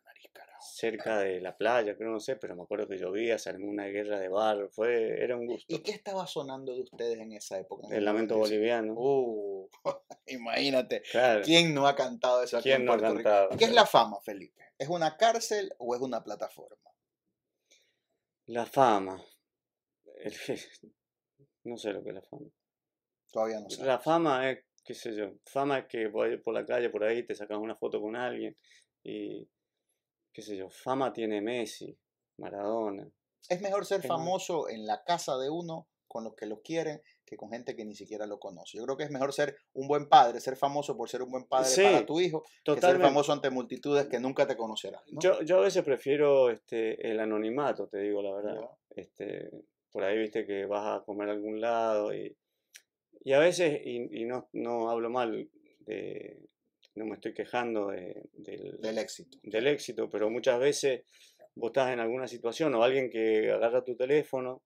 Cerca 0.61 1.19
de 1.19 1.41
la 1.41 1.57
playa, 1.57 1.97
creo, 1.97 2.11
no 2.11 2.21
sé, 2.21 2.37
pero 2.37 2.57
me 2.57 2.63
acuerdo 2.63 2.89
que 2.89 2.97
llovía, 2.97 3.39
se 3.39 3.51
armó 3.51 3.69
una 3.69 3.87
guerra 3.87 4.19
de 4.19 4.29
bar, 4.29 4.69
fue, 4.71 5.23
era 5.23 5.37
un 5.37 5.47
gusto. 5.47 5.75
¿Y 5.75 5.81
qué 5.81 5.93
estaba 5.93 6.27
sonando 6.27 6.75
de 6.75 6.83
ustedes 6.83 7.19
en 7.19 7.33
esa 7.33 7.59
época? 7.59 7.87
en 7.87 7.95
El 7.95 8.05
lamento 8.05 8.35
95? 8.35 8.39
boliviano. 8.39 8.95
Uh, 8.97 9.69
imagínate, 10.27 11.03
claro. 11.03 11.43
¿quién 11.45 11.75
no 11.75 11.87
ha 11.87 11.95
cantado 11.95 12.43
eso 12.43 12.59
aquí 12.59 12.71
¿Quién 12.71 12.81
en 12.81 12.87
no 12.87 12.93
ha 12.93 12.99
Puerto 12.99 13.17
Rico? 13.17 13.57
¿Qué 13.59 13.65
es 13.65 13.73
la 13.73 13.87
fama, 13.87 14.19
Felipe? 14.21 14.73
¿Es 14.79 14.89
una 14.89 15.17
cárcel 15.17 15.73
o 15.79 15.95
es 15.95 16.01
una 16.01 16.23
plataforma? 16.23 16.91
La 18.47 18.67
fama. 18.67 19.23
No 21.65 21.77
sé 21.77 21.93
lo 21.93 22.03
que 22.03 22.11
es 22.11 22.15
la 22.15 22.23
fama. 22.23 22.47
Todavía 23.31 23.61
no 23.61 23.69
sé. 23.69 23.85
La 23.85 23.99
fama 23.99 24.51
es, 24.51 24.65
qué 24.83 24.95
sé 24.95 25.15
yo, 25.15 25.35
fama 25.45 25.81
es 25.81 25.87
que 25.87 26.09
voy 26.09 26.39
por 26.39 26.55
la 26.55 26.65
calle, 26.65 26.89
por 26.89 27.05
ahí, 27.05 27.27
te 27.27 27.35
sacas 27.35 27.59
una 27.59 27.77
foto 27.77 28.01
con 28.01 28.17
alguien 28.17 28.57
y, 29.03 29.47
qué 30.39 30.43
sé 30.43 30.57
yo, 30.57 30.71
fama 30.71 31.13
tiene 31.13 31.41
Messi, 31.41 31.99
Maradona. 32.37 33.11
Es 33.49 33.61
mejor 33.61 33.85
ser 33.85 34.07
famoso 34.07 34.69
en 34.69 34.87
la 34.87 35.03
casa 35.03 35.37
de 35.37 35.51
uno 35.51 35.89
con 36.07 36.23
los 36.23 36.37
que 36.37 36.47
lo 36.47 36.63
quieren 36.63 37.03
que 37.27 37.37
con 37.37 37.51
gente 37.51 37.75
que 37.75 37.85
ni 37.85 37.97
siquiera 37.97 38.25
lo 38.25 38.39
conoce. 38.39 38.79
Yo 38.79 38.85
creo 38.85 38.97
que 38.97 39.03
es 39.03 39.11
mejor 39.11 39.33
ser 39.33 39.57
un 39.73 39.89
buen 39.89 40.09
padre, 40.09 40.39
ser 40.39 40.55
famoso 40.55 40.97
por 40.97 41.09
ser 41.09 41.23
un 41.23 41.33
buen 41.33 41.47
padre 41.47 41.69
Sí, 41.69 41.83
para 41.83 42.07
tu 42.07 42.21
hijo, 42.21 42.43
que 42.45 42.49
ser 42.49 42.75
Totalmente. 42.77 43.09
famoso 43.09 43.33
ante 43.33 43.51
multitudes 43.51 44.07
que 44.07 44.21
nunca 44.21 44.47
te 44.47 44.57
conocerán. 44.57 45.03
¿no? 45.11 45.21
Yo, 45.21 45.43
yo 45.43 45.59
a 45.59 45.63
veces 45.63 45.83
prefiero 45.83 46.51
este, 46.51 47.11
el 47.11 47.19
anonimato, 47.19 47.89
te 47.89 47.99
digo 47.99 48.23
la 48.23 48.33
verdad. 48.33 48.71
Este, 48.91 49.51
por 49.91 50.05
ahí 50.05 50.17
viste 50.19 50.47
que 50.47 50.67
vas 50.67 51.01
a 51.01 51.05
comer 51.05 51.31
a 51.31 51.33
algún 51.33 51.61
lado 51.61 52.15
y, 52.15 52.37
y 53.25 53.33
a 53.33 53.41
veces, 53.41 53.81
y, 53.85 54.21
y 54.21 54.25
no, 54.25 54.49
no 54.53 54.89
hablo 54.89 55.11
mal, 55.11 55.51
de, 55.81 56.39
no 56.95 57.05
me 57.07 57.15
estoy 57.15 57.33
quejando 57.35 57.89
de- 57.89 58.23
del, 58.33 58.79
Del 58.81 58.99
éxito. 58.99 59.39
del 59.43 59.67
éxito, 59.69 60.09
pero 60.11 60.31
muchas 60.31 60.59
veces 60.59 61.05
vos 61.55 61.69
estás 61.71 61.93
en 61.93 62.01
alguna 62.01 62.27
situación 62.29 62.75
o 62.75 62.83
alguien 62.83 63.11
que 63.11 63.51
agarra 63.51 63.85
tu 63.85 63.97
teléfono 63.97 64.63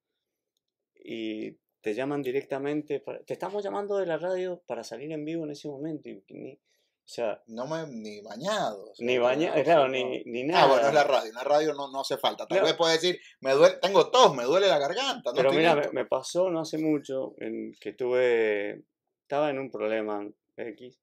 y 0.95 1.53
te 1.81 1.95
llaman 1.95 2.23
directamente, 2.23 3.01
para- 3.01 3.21
te 3.25 3.33
estamos 3.33 3.63
llamando 3.65 3.97
de 3.99 4.07
la 4.07 4.17
radio 4.19 4.63
para 4.67 4.85
salir 4.85 5.11
en 5.13 5.25
vivo 5.25 5.45
en 5.45 5.51
ese 5.51 5.69
momento. 5.69 6.09
Y, 6.09 6.23
ni- 6.29 6.55
o 6.55 6.59
sea, 7.05 7.43
No 7.49 7.67
me 7.67 7.85
ni 7.89 8.21
bañado. 8.23 8.93
o 8.93 8.95
sea, 8.95 9.05
ni 9.07 9.19
bañar, 9.19 9.59
no, 9.59 9.65
claro, 9.65 9.83
no. 9.85 9.89
ni, 9.89 10.23
ni 10.25 10.43
Ah, 10.55 10.67
bueno, 10.67 10.77
nada. 10.77 10.89
es 10.89 10.95
la 10.95 11.05
radio. 11.05 11.29
En 11.31 11.35
la 11.35 11.45
radio 11.45 11.75
no, 11.75 11.91
no 11.91 12.01
hace 12.01 12.17
falta. 12.17 12.47
Tal 12.47 12.63
vez 12.63 12.75
puedes 12.75 13.01
decir, 13.03 13.21
me 13.41 13.53
duele, 13.53 13.77
tengo 13.83 14.09
tos, 14.11 14.35
me 14.37 14.45
duele 14.45 14.69
la 14.69 14.79
garganta. 14.79 15.31
No 15.31 15.35
Pero 15.37 15.53
mira, 15.53 15.91
me, 15.93 16.07
pasó 16.07 16.49
no 16.51 16.61
hace 16.61 16.79
mucho 16.79 17.35
en 17.39 17.73
que 17.81 17.91
estuve, 17.91 18.85
estaba 19.23 19.51
en 19.51 19.59
un 19.59 19.69
problema 19.71 20.25
X 20.57 21.02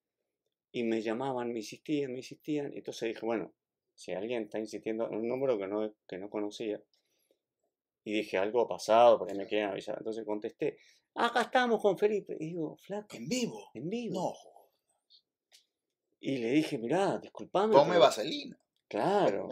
y 0.71 0.83
me 0.83 1.01
llamaban, 1.01 1.51
me 1.51 1.59
insistían, 1.59 2.11
me 2.11 2.17
insistían. 2.19 2.71
Y 2.73 2.77
entonces 2.77 3.09
dije, 3.09 3.25
bueno, 3.25 3.53
si 3.95 4.11
alguien 4.13 4.43
está 4.43 4.59
insistiendo 4.59 5.07
en 5.07 5.15
un 5.15 5.27
número 5.27 5.57
que 5.57 5.67
no, 5.67 5.93
que 6.07 6.17
no 6.17 6.29
conocía, 6.29 6.81
y 8.03 8.13
dije, 8.13 8.37
algo 8.37 8.61
ha 8.61 8.67
pasado, 8.67 9.19
por 9.19 9.29
ahí 9.29 9.37
me 9.37 9.45
quieren 9.47 9.69
avisar. 9.69 9.97
Entonces 9.97 10.25
contesté, 10.25 10.77
acá 11.15 11.41
estamos 11.41 11.81
con 11.81 11.97
Felipe. 11.97 12.35
Y 12.39 12.47
digo, 12.49 12.77
flaco, 12.77 13.15
En 13.17 13.27
vivo. 13.27 13.69
en 13.73 13.89
vivo. 13.89 14.13
No. 14.15 14.33
Y 16.21 16.37
le 16.37 16.51
dije, 16.51 16.77
mirá, 16.77 17.17
disculpame. 17.17 17.73
Tome 17.73 17.89
pero- 17.91 18.01
vaselina. 18.01 18.59
Claro. 18.87 19.49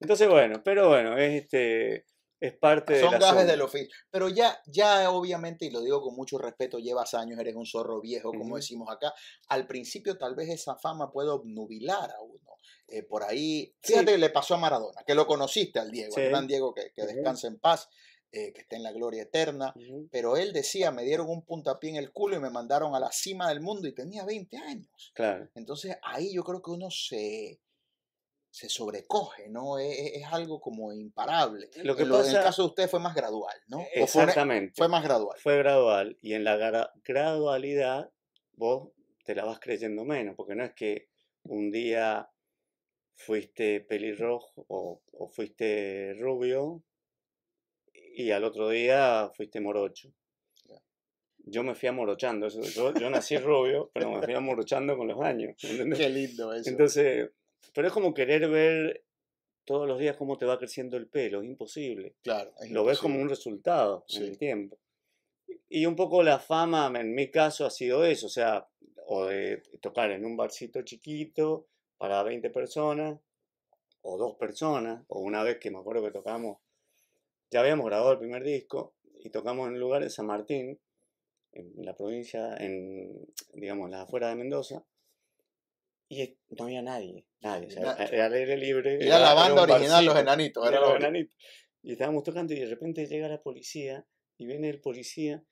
Entonces, 0.00 0.28
bueno, 0.28 0.62
pero 0.64 0.88
bueno, 0.88 1.16
es 1.16 1.44
este 1.44 2.06
es 2.40 2.56
parte 2.58 2.94
de 2.94 3.00
Son 3.00 3.12
la 3.12 3.18
gajes 3.18 3.40
zona. 3.40 3.50
del 3.52 3.60
oficio. 3.62 3.88
Pero 4.10 4.28
ya, 4.28 4.60
ya 4.66 5.10
obviamente, 5.10 5.66
y 5.66 5.70
lo 5.70 5.80
digo 5.82 6.00
con 6.02 6.14
mucho 6.16 6.38
respeto, 6.38 6.78
llevas 6.78 7.14
años, 7.14 7.38
eres 7.38 7.54
un 7.54 7.66
zorro 7.66 8.00
viejo, 8.00 8.32
como 8.32 8.56
decimos 8.56 8.88
acá. 8.90 9.12
Al 9.48 9.66
principio 9.66 10.16
tal 10.18 10.34
vez 10.34 10.48
esa 10.48 10.76
fama 10.76 11.10
puede 11.12 11.28
obnubilar 11.30 12.10
a 12.10 12.20
uno. 12.22 12.40
Eh, 12.88 13.02
por 13.04 13.22
ahí, 13.22 13.74
Sí. 13.82 13.92
fíjate, 13.92 14.18
le 14.18 14.30
pasó 14.30 14.54
a 14.54 14.58
Maradona, 14.58 15.02
que 15.06 15.14
lo 15.14 15.26
conociste 15.26 15.78
al 15.78 15.90
Diego, 15.90 16.16
al 16.16 16.22
Sí. 16.24 16.28
gran 16.28 16.46
Diego, 16.46 16.74
que, 16.74 16.92
que 16.94 17.02
Ujú. 17.02 17.12
descanse 17.14 17.46
en 17.46 17.58
paz, 17.60 17.88
eh, 18.32 18.52
que 18.52 18.60
esté 18.62 18.76
en 18.76 18.82
la 18.84 18.92
gloria 18.92 19.22
eterna. 19.22 19.74
Pero 20.10 20.36
él 20.36 20.52
decía, 20.52 20.90
me 20.90 21.04
dieron 21.04 21.28
un 21.28 21.44
puntapié 21.44 21.90
en 21.90 21.96
el 21.96 22.12
culo 22.12 22.36
y 22.36 22.40
me 22.40 22.50
mandaron 22.50 22.94
a 22.94 23.00
la 23.00 23.10
cima 23.12 23.48
del 23.48 23.60
mundo 23.60 23.86
y 23.88 23.94
tenía 23.94 24.24
20 24.24 24.56
años. 24.56 25.12
Claro. 25.14 25.48
Entonces 25.54 25.96
ahí 26.02 26.32
yo 26.34 26.42
creo 26.44 26.62
que 26.62 26.70
uno 26.70 26.90
se, 26.90 27.60
se 28.50 28.68
sobrecoge, 28.68 29.48
¿no? 29.48 29.78
Es, 29.78 29.96
es- 29.98 30.12
es 30.22 30.24
algo 30.32 30.60
como 30.60 30.92
imparable. 30.92 31.70
Lo 31.84 31.94
que 31.96 32.02
en, 32.02 32.12
el 32.12 32.32
caso 32.42 32.62
de 32.62 32.68
usted 32.68 32.88
fue 32.90 32.98
más 33.00 33.14
gradual, 33.14 33.56
¿no? 33.68 33.78
Fue, 33.78 33.92
una- 33.94 34.04
Exactamente. 34.04 34.72
fue 34.76 34.88
más 34.88 35.02
gradual. 35.04 35.38
Fue 35.40 35.56
gradual. 35.58 36.18
Y 36.20 36.34
en 36.34 36.44
la 36.44 36.56
gra- 36.58 36.90
gradualidad 37.04 38.10
vos 38.54 38.90
te 39.24 39.34
la 39.34 39.44
vas 39.44 39.60
creyendo 39.60 40.04
menos, 40.04 40.34
porque 40.36 40.54
no 40.56 40.64
es 40.64 40.72
que 40.74 41.08
un 41.44 41.70
día 41.70 42.28
fuiste 43.14 43.80
pelirrojo 43.82 44.64
o, 44.68 45.02
o 45.12 45.28
fuiste 45.28 46.14
rubio 46.18 46.82
y 48.14 48.30
al 48.30 48.44
otro 48.44 48.68
día 48.70 49.30
fuiste 49.36 49.60
morocho. 49.60 50.12
Yo 51.44 51.62
me 51.62 51.74
fui 51.74 51.88
amorochando. 51.88 52.48
Yo, 52.48 52.92
yo 52.94 53.10
nací 53.10 53.36
rubio, 53.38 53.90
pero 53.94 54.10
me 54.10 54.22
fui 54.22 54.34
amorochando 54.34 54.96
con 54.96 55.08
los 55.08 55.20
años. 55.22 55.56
¿entendés? 55.62 55.98
Qué 55.98 56.08
lindo 56.08 56.52
eso. 56.52 56.68
Entonces, 56.68 57.30
pero 57.74 57.86
es 57.88 57.92
como 57.92 58.14
querer 58.14 58.48
ver 58.48 59.04
todos 59.64 59.86
los 59.86 59.98
días 59.98 60.16
cómo 60.16 60.36
te 60.36 60.46
va 60.46 60.58
creciendo 60.58 60.96
el 60.96 61.06
pelo, 61.08 61.42
es 61.42 61.46
imposible. 61.48 62.14
claro. 62.22 62.52
es 62.60 62.70
Lo 62.70 62.84
ves 62.84 62.98
como 62.98 63.20
un 63.20 63.28
resultado 63.28 64.04
en 64.08 64.16
Sí. 64.16 64.24
el 64.24 64.38
tiempo. 64.38 64.78
Y 65.68 65.86
un 65.86 65.94
poco 65.96 66.22
la 66.22 66.38
fama, 66.40 66.90
en 66.98 67.14
mi 67.14 67.30
caso, 67.30 67.64
ha 67.66 67.70
sido 67.70 68.04
eso, 68.04 68.26
o 68.26 68.30
sea, 68.30 68.68
o 69.06 69.26
de 69.26 69.62
tocar 69.80 70.10
en 70.10 70.24
un 70.24 70.36
barcito 70.36 70.82
chiquito 70.82 71.68
para 71.98 72.22
20 72.22 72.50
personas, 72.50 73.20
o 74.02 74.16
dos 74.16 74.36
personas, 74.36 75.04
o 75.08 75.20
una 75.20 75.42
vez 75.42 75.58
que 75.58 75.70
me 75.70 75.78
acuerdo 75.78 76.02
que 76.04 76.10
tocamos, 76.12 76.58
ya 77.50 77.60
habíamos 77.60 77.86
grabado 77.86 78.12
el 78.12 78.18
primer 78.18 78.42
disco, 78.42 78.94
y 79.22 79.30
tocamos 79.30 79.66
en 79.68 79.74
un 79.74 79.80
lugar 79.80 80.02
de 80.02 80.10
San 80.10 80.26
Martín, 80.26 80.80
en 81.52 81.84
la 81.84 81.94
provincia, 81.94 82.56
en, 82.56 83.26
digamos, 83.54 83.86
en 83.86 83.90
las 83.92 84.02
afueras 84.02 84.30
de 84.30 84.36
Mendoza, 84.36 84.84
y 86.12 86.36
no 86.50 86.64
había 86.64 86.82
nadie, 86.82 87.24
nadie, 87.40 87.68
o 87.68 87.70
sea, 87.70 87.94
era 88.10 88.26
al 88.26 88.32
aire 88.34 88.56
libre. 88.56 88.96
Era 89.00 89.20
la 89.20 89.32
banda 89.32 89.62
original, 89.62 90.04
Los. 90.04 90.16
Enanitos. 90.18 90.66
Era 90.66 90.76
Era 90.76 90.80
los 90.80 90.90
lo- 90.90 90.96
enanitos. 90.96 91.36
Y 91.82 91.92
estábamos 91.92 92.24
tocando 92.24 92.52
y 92.52 92.58
de 92.58 92.66
repente 92.66 93.06
llega 93.06 93.28
la 93.28 93.40
policía 93.40 94.04
y 94.36 94.44
viene 94.44 94.68
el 94.68 94.80
policía 94.80 95.42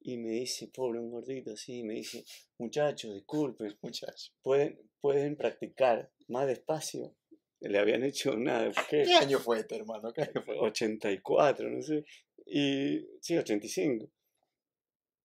y 0.00 0.18
me 0.18 0.28
dice, 0.30 0.68
pobre, 0.68 1.00
un 1.00 1.10
gordito 1.10 1.52
así, 1.52 1.82
me 1.82 1.94
dice, 1.94 2.22
muchachos, 2.58 3.14
disculpen, 3.14 3.76
Muchacho. 3.80 4.32
pueden, 4.42 4.78
pueden 5.00 5.36
practicar 5.36 6.12
más 6.28 6.46
despacio. 6.46 7.16
Le 7.60 7.78
habían 7.78 8.04
hecho 8.04 8.32
una, 8.34 8.70
¿qué? 8.90 9.04
¿Qué 9.04 9.14
año 9.14 9.38
fue 9.38 9.60
este, 9.60 9.76
hermano? 9.76 10.12
¿Qué 10.12 10.20
año 10.22 10.42
fue? 10.44 10.58
84, 10.58 11.70
no 11.70 11.80
sé. 11.80 12.04
Y 12.44 13.06
sí, 13.22 13.38
85. 13.38 14.10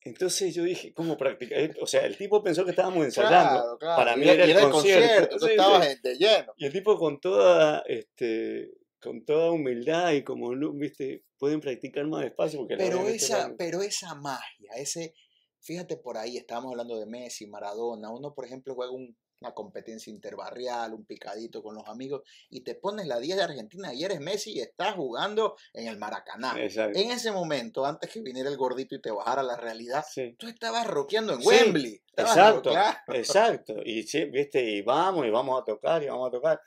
Entonces 0.01 0.55
yo 0.55 0.63
dije, 0.63 0.93
¿cómo 0.93 1.17
practicar? 1.17 1.59
Eh, 1.59 1.73
O 1.81 1.88
sea, 1.88 2.05
el 2.05 2.17
tipo 2.17 2.41
pensó 2.41 2.63
que 2.63 2.71
estábamos 2.71 3.03
ensayando. 3.05 3.62
Claro, 3.62 3.77
claro. 3.77 3.95
Para 3.97 4.15
Y 4.15 4.19
mí 4.19 4.29
era 4.29 4.45
y 4.47 4.51
el 4.51 4.69
concierto. 4.69 5.38
tú 5.38 5.45
Sí, 5.45 5.51
estabas 5.51 5.85
sí. 5.85 5.91
en- 5.93 6.01
de 6.01 6.15
lleno. 6.17 6.53
Y 6.57 6.65
el 6.65 6.71
tipo 6.71 6.97
con 6.97 7.19
toda, 7.19 7.83
este, 7.85 8.71
con 9.01 9.25
toda 9.25 9.51
humildad 9.51 10.12
y 10.13 10.23
como, 10.23 10.51
viste, 10.73 11.23
pueden 11.38 11.59
practicar 11.59 12.05
más 12.07 12.21
despacio 12.21 12.59
porque 12.59 12.77
Pero 12.77 13.07
esa, 13.07 13.53
pero 13.57 13.81
esa 13.81 14.15
magia, 14.15 14.71
ese, 14.77 15.13
fíjate 15.62 15.97
por 15.97 16.17
ahí, 16.17 16.38
estábamos 16.38 16.71
hablando 16.71 16.97
de 16.97 17.05
Messi, 17.05 17.45
Maradona, 17.47 18.09
uno 18.09 18.33
por 18.33 18.45
ejemplo 18.45 18.75
juega 18.75 18.91
un- 18.93 19.17
una 19.41 19.54
competencia 19.54 20.12
interbarrial, 20.12 20.93
un 20.93 21.06
picadito 21.06 21.63
con 21.63 21.75
los 21.75 21.88
amigos, 21.88 22.21
y 22.49 22.62
te 22.62 22.75
pones 22.75 23.08
la 23.08 23.19
10 23.19 23.38
de 23.38 23.43
Argentina 23.43 23.93
y 23.93 24.04
eres 24.04 24.19
Messi 24.19 24.52
y 24.54 24.60
estás 24.60 24.95
jugando 24.95 25.56
en 25.73 25.88
el 25.88 25.97
Maracaná. 25.97 26.56
Exacto. 26.62 26.99
En 26.99 27.12
ese 27.12 27.32
momento, 27.32 27.86
antes 27.86 28.12
que 28.12 28.21
viniera 28.21 28.49
el 28.49 28.58
gordito 28.58 28.95
y 28.95 29.02
te 29.02 29.12
bajara 29.12 29.41
la 29.43 29.56
realidad, 29.56 30.04
Sí. 30.10 30.36
tú 30.38 30.47
estabas 30.47 30.86
rockeando 30.88 31.34
en 31.34 31.41
Sí, 31.41 31.47
Wembley. 31.47 32.02
estabas 32.08 32.32
Exacto, 32.38 32.71
exacto. 33.13 33.73
Y 33.86 34.04
sí, 34.04 34.25
viste, 34.25 34.62
y 34.62 34.82
vamos, 34.82 35.25
y 35.25 35.30
vamos 35.30 35.62
a 35.62 35.63
tocar, 35.65 36.04
y 36.04 36.08
vamos 36.08 36.28
a 36.28 36.32
tocar. 36.32 36.62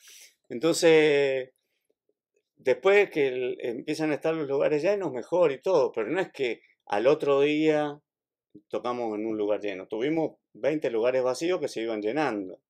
Entonces, 0.48 1.50
después 2.56 3.10
que 3.10 3.28
el- 3.28 3.56
empiezan 3.60 4.12
a 4.12 4.14
estar 4.14 4.34
los 4.34 4.48
lugares 4.48 4.82
llenos, 4.82 5.12
mejor 5.12 5.52
y 5.52 5.60
todo, 5.60 5.92
pero 5.92 6.08
no 6.08 6.20
es 6.20 6.30
que 6.32 6.62
al 6.86 7.06
otro 7.06 7.40
día 7.42 7.98
tocamos 8.68 9.18
en 9.18 9.26
un 9.26 9.36
lugar 9.36 9.60
lleno. 9.60 9.86
Tuvimos 9.86 10.36
20 10.54 10.90
lugares 10.90 11.22
vacíos 11.22 11.60
que 11.60 11.68
se 11.68 11.82
iban 11.82 12.02
llenando, 12.02 12.60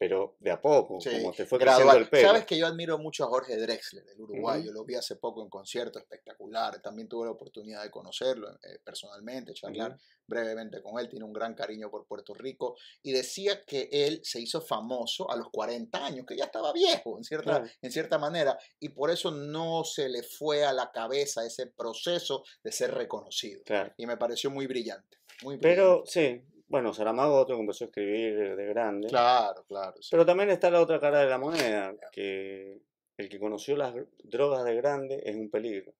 pero 0.00 0.34
de 0.40 0.50
a 0.50 0.58
poco, 0.62 0.98
Sí, 0.98 1.10
como 1.10 1.30
te 1.34 1.44
fue 1.44 1.58
creciendo 1.58 1.92
el 1.92 2.08
pelo. 2.08 2.28
Sabes 2.28 2.46
que 2.46 2.56
yo 2.56 2.66
admiro 2.66 2.96
mucho 2.96 3.22
a 3.24 3.26
Jorge 3.26 3.58
Drexler, 3.58 4.02
el 4.08 4.18
uruguayo. 4.18 4.72
Lo 4.72 4.82
vi 4.82 4.94
hace 4.94 5.16
poco 5.16 5.42
en 5.42 5.50
concierto 5.50 5.98
espectacular. 5.98 6.80
También 6.80 7.06
tuve 7.06 7.26
la 7.26 7.32
oportunidad 7.32 7.82
de 7.82 7.90
conocerlo 7.90 8.48
eh, 8.62 8.78
personalmente, 8.82 9.52
charlar 9.52 9.90
Ujú. 9.90 10.00
brevemente 10.26 10.80
con 10.82 10.98
él. 10.98 11.06
Tiene 11.10 11.26
un 11.26 11.34
gran 11.34 11.52
cariño 11.54 11.90
por 11.90 12.06
Puerto 12.06 12.32
Rico. 12.32 12.76
Y 13.02 13.12
decía 13.12 13.62
que 13.66 13.90
él 13.92 14.22
se 14.24 14.40
hizo 14.40 14.62
famoso 14.62 15.30
a 15.30 15.36
los 15.36 15.50
40 15.50 16.02
años, 16.02 16.24
que 16.26 16.34
ya 16.34 16.44
estaba 16.44 16.72
viejo 16.72 17.18
en 17.18 17.24
cierta, 17.24 17.62
en 17.82 17.92
cierta 17.92 18.16
manera. 18.16 18.58
Y 18.78 18.88
por 18.88 19.10
eso 19.10 19.30
no 19.30 19.84
se 19.84 20.08
le 20.08 20.22
fue 20.22 20.64
a 20.64 20.72
la 20.72 20.90
cabeza 20.92 21.44
ese 21.44 21.66
proceso 21.66 22.42
de 22.64 22.72
ser 22.72 22.94
reconocido. 22.94 23.62
Claro. 23.66 23.92
Y 23.98 24.06
me 24.06 24.16
pareció 24.16 24.50
muy 24.50 24.66
brillante. 24.66 25.18
Muy 25.42 25.58
Pero 25.58 26.02
brillante. 26.04 26.10
sí, 26.10 26.49
bueno, 26.70 26.94
Saramago 26.94 27.34
otro 27.40 27.56
que 27.56 27.60
empezó 27.62 27.84
a 27.84 27.88
escribir 27.88 28.56
de 28.56 28.66
grande. 28.66 29.08
Claro, 29.08 29.64
claro. 29.66 29.94
sí. 30.00 30.08
Pero 30.12 30.24
también 30.24 30.50
está 30.50 30.70
la 30.70 30.80
otra 30.80 31.00
cara 31.00 31.18
de 31.20 31.28
la 31.28 31.36
moneda, 31.38 31.92
que 32.12 32.80
el 33.16 33.28
que 33.28 33.38
conoció 33.40 33.76
las 33.76 33.92
drogas 34.22 34.64
de 34.64 34.76
grande 34.76 35.20
es 35.24 35.34
un 35.34 35.50
peligro. 35.50 35.92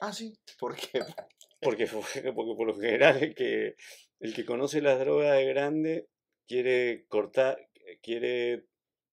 Ah, 0.00 0.12
sí. 0.12 0.34
¿Por 0.58 0.74
qué? 0.74 1.00
Porque, 1.60 1.86
porque 2.34 2.54
por 2.54 2.66
lo 2.66 2.74
general 2.74 3.22
el 3.22 3.34
que, 3.34 3.76
el 4.20 4.34
que 4.34 4.44
conoce 4.44 4.80
las 4.82 4.98
drogas 4.98 5.36
de 5.36 5.44
grande 5.46 6.08
quiere 6.46 7.06
cortar, 7.08 7.58
quiere... 8.02 8.66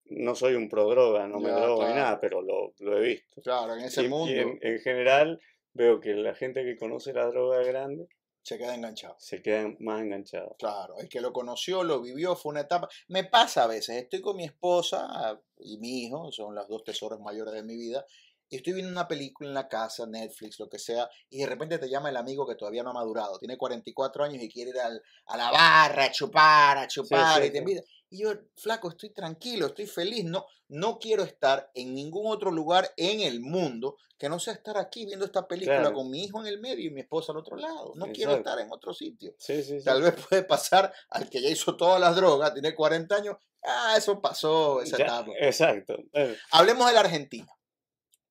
No 0.06 0.36
soy 0.36 0.56
un 0.56 0.68
pro 0.68 0.90
droga, 0.90 1.28
no 1.28 1.40
me 1.40 1.50
Ya, 1.50 1.60
drogo 1.62 1.88
ni 1.88 1.94
nada, 1.94 2.20
pero 2.20 2.42
lo, 2.42 2.74
lo 2.80 2.98
he 2.98 3.02
visto. 3.02 3.42
Claro, 3.42 3.74
en 3.76 3.86
ese 3.86 4.02
Y- 4.02 4.06
y 4.06 4.10
mundo 4.10 4.34
en, 4.34 4.60
en 4.62 4.80
general 4.80 5.40
veo 5.74 6.00
que 6.02 6.14
la 6.16 6.36
gente 6.36 6.64
que 6.66 6.76
conoce 6.76 7.14
la 7.14 7.28
droga 7.28 7.60
de 7.60 7.68
grande 7.68 8.08
se 8.44 8.58
queda 8.58 8.76
enganchado. 8.76 9.16
se 9.18 9.42
queda 9.42 9.74
más 9.80 10.02
enganchada. 10.02 10.54
Claro, 10.60 11.00
el 11.00 11.10
que 11.10 11.22
lo 11.22 11.32
conoció, 11.32 11.84
lo 11.84 12.02
vivió, 12.02 12.36
fue 12.36 12.52
una 12.52 12.62
etapa. 12.62 12.90
Me 13.08 13.24
pasa 13.24 13.64
a 13.64 13.68
veces, 13.68 14.04
estoy 14.04 14.22
con 14.22 14.36
mi 14.36 14.44
esposa 14.44 15.42
y 15.60 15.78
mi 15.78 16.04
hijo, 16.04 16.32
son 16.32 16.54
los 16.54 16.68
dos 16.68 16.84
tesoros 16.84 17.22
mayores 17.22 17.54
de 17.54 17.64
mi 17.64 17.78
vida, 17.78 18.06
y 18.50 18.58
estoy 18.58 18.74
viendo 18.74 18.92
una 18.92 19.08
película 19.08 19.50
en 19.50 19.54
la 19.56 19.68
casa, 19.68 20.06
Netflix, 20.06 20.60
lo 20.60 20.70
que 20.70 20.78
sea, 20.80 21.10
y 21.30 21.40
de 21.40 21.46
repente 21.48 21.80
te 21.80 21.90
llama 21.90 22.10
el 22.10 22.18
amigo 22.18 22.48
que 22.48 22.56
todavía 22.56 22.84
no 22.84 22.92
ha 22.92 22.94
madurado, 22.94 23.38
tiene 23.40 23.58
44 23.58 24.24
años 24.24 24.42
y 24.44 24.50
quiere 24.50 24.72
ir 24.72 24.80
al- 24.80 25.02
a 25.26 25.38
la 25.38 25.52
barra, 25.52 26.06
a 26.06 26.12
chupar, 26.12 26.78
a 26.78 26.88
chupar, 26.88 27.42
sí, 27.42 27.48
y 27.48 27.52
te 27.52 27.54
sí. 27.54 27.58
invita. 27.60 27.82
Y 28.10 28.22
yo, 28.22 28.32
flaco, 28.58 28.90
estoy 28.90 29.10
tranquilo, 29.12 29.66
estoy 29.68 29.88
feliz, 29.88 30.24
no, 30.26 30.46
no 30.68 31.00
quiero 31.00 31.24
estar 31.24 31.72
en 31.74 31.96
ningún 31.96 32.32
otro 32.32 32.52
lugar 32.52 32.92
en 32.96 33.22
el 33.22 33.40
mundo 33.42 33.98
que 34.20 34.30
no 34.30 34.40
sea 34.40 34.54
estar 34.54 34.78
aquí 34.78 35.06
viendo 35.08 35.26
esta 35.26 35.48
película 35.48 35.80
Claro. 35.80 35.96
con 35.96 36.10
mi 36.12 36.24
hijo 36.24 36.40
en 36.40 36.46
el 36.46 36.60
medio 36.62 36.86
y 36.88 36.92
mi 36.94 37.02
esposa 37.02 37.32
al 37.32 37.40
otro 37.40 37.58
lado. 37.58 37.94
No 37.96 38.06
quiero 38.12 38.32
Exacto. 38.34 38.50
estar 38.52 38.60
en 38.66 38.72
otro 38.72 38.94
sitio. 38.94 39.34
Sí, 39.40 39.64
sí, 39.64 39.80
sí. 39.80 39.84
Tal 39.84 40.02
vez 40.04 40.14
puede 40.30 40.44
pasar 40.44 40.94
al 41.10 41.28
que 41.28 41.42
ya 41.42 41.50
hizo 41.50 41.76
todas 41.76 42.00
las 42.00 42.16
drogas, 42.16 42.54
tiene 42.54 42.76
40 42.76 43.16
años. 43.16 43.36
Ah, 43.64 43.96
eso 43.98 44.22
pasó, 44.22 44.82
esa 44.82 44.98
Ya, 44.98 45.06
etapa. 45.06 45.32
exacto. 45.40 45.96
Eh, 46.14 46.38
Hablemos 46.52 46.86
de 46.88 46.94
la 46.94 47.00
Argentina, 47.00 47.48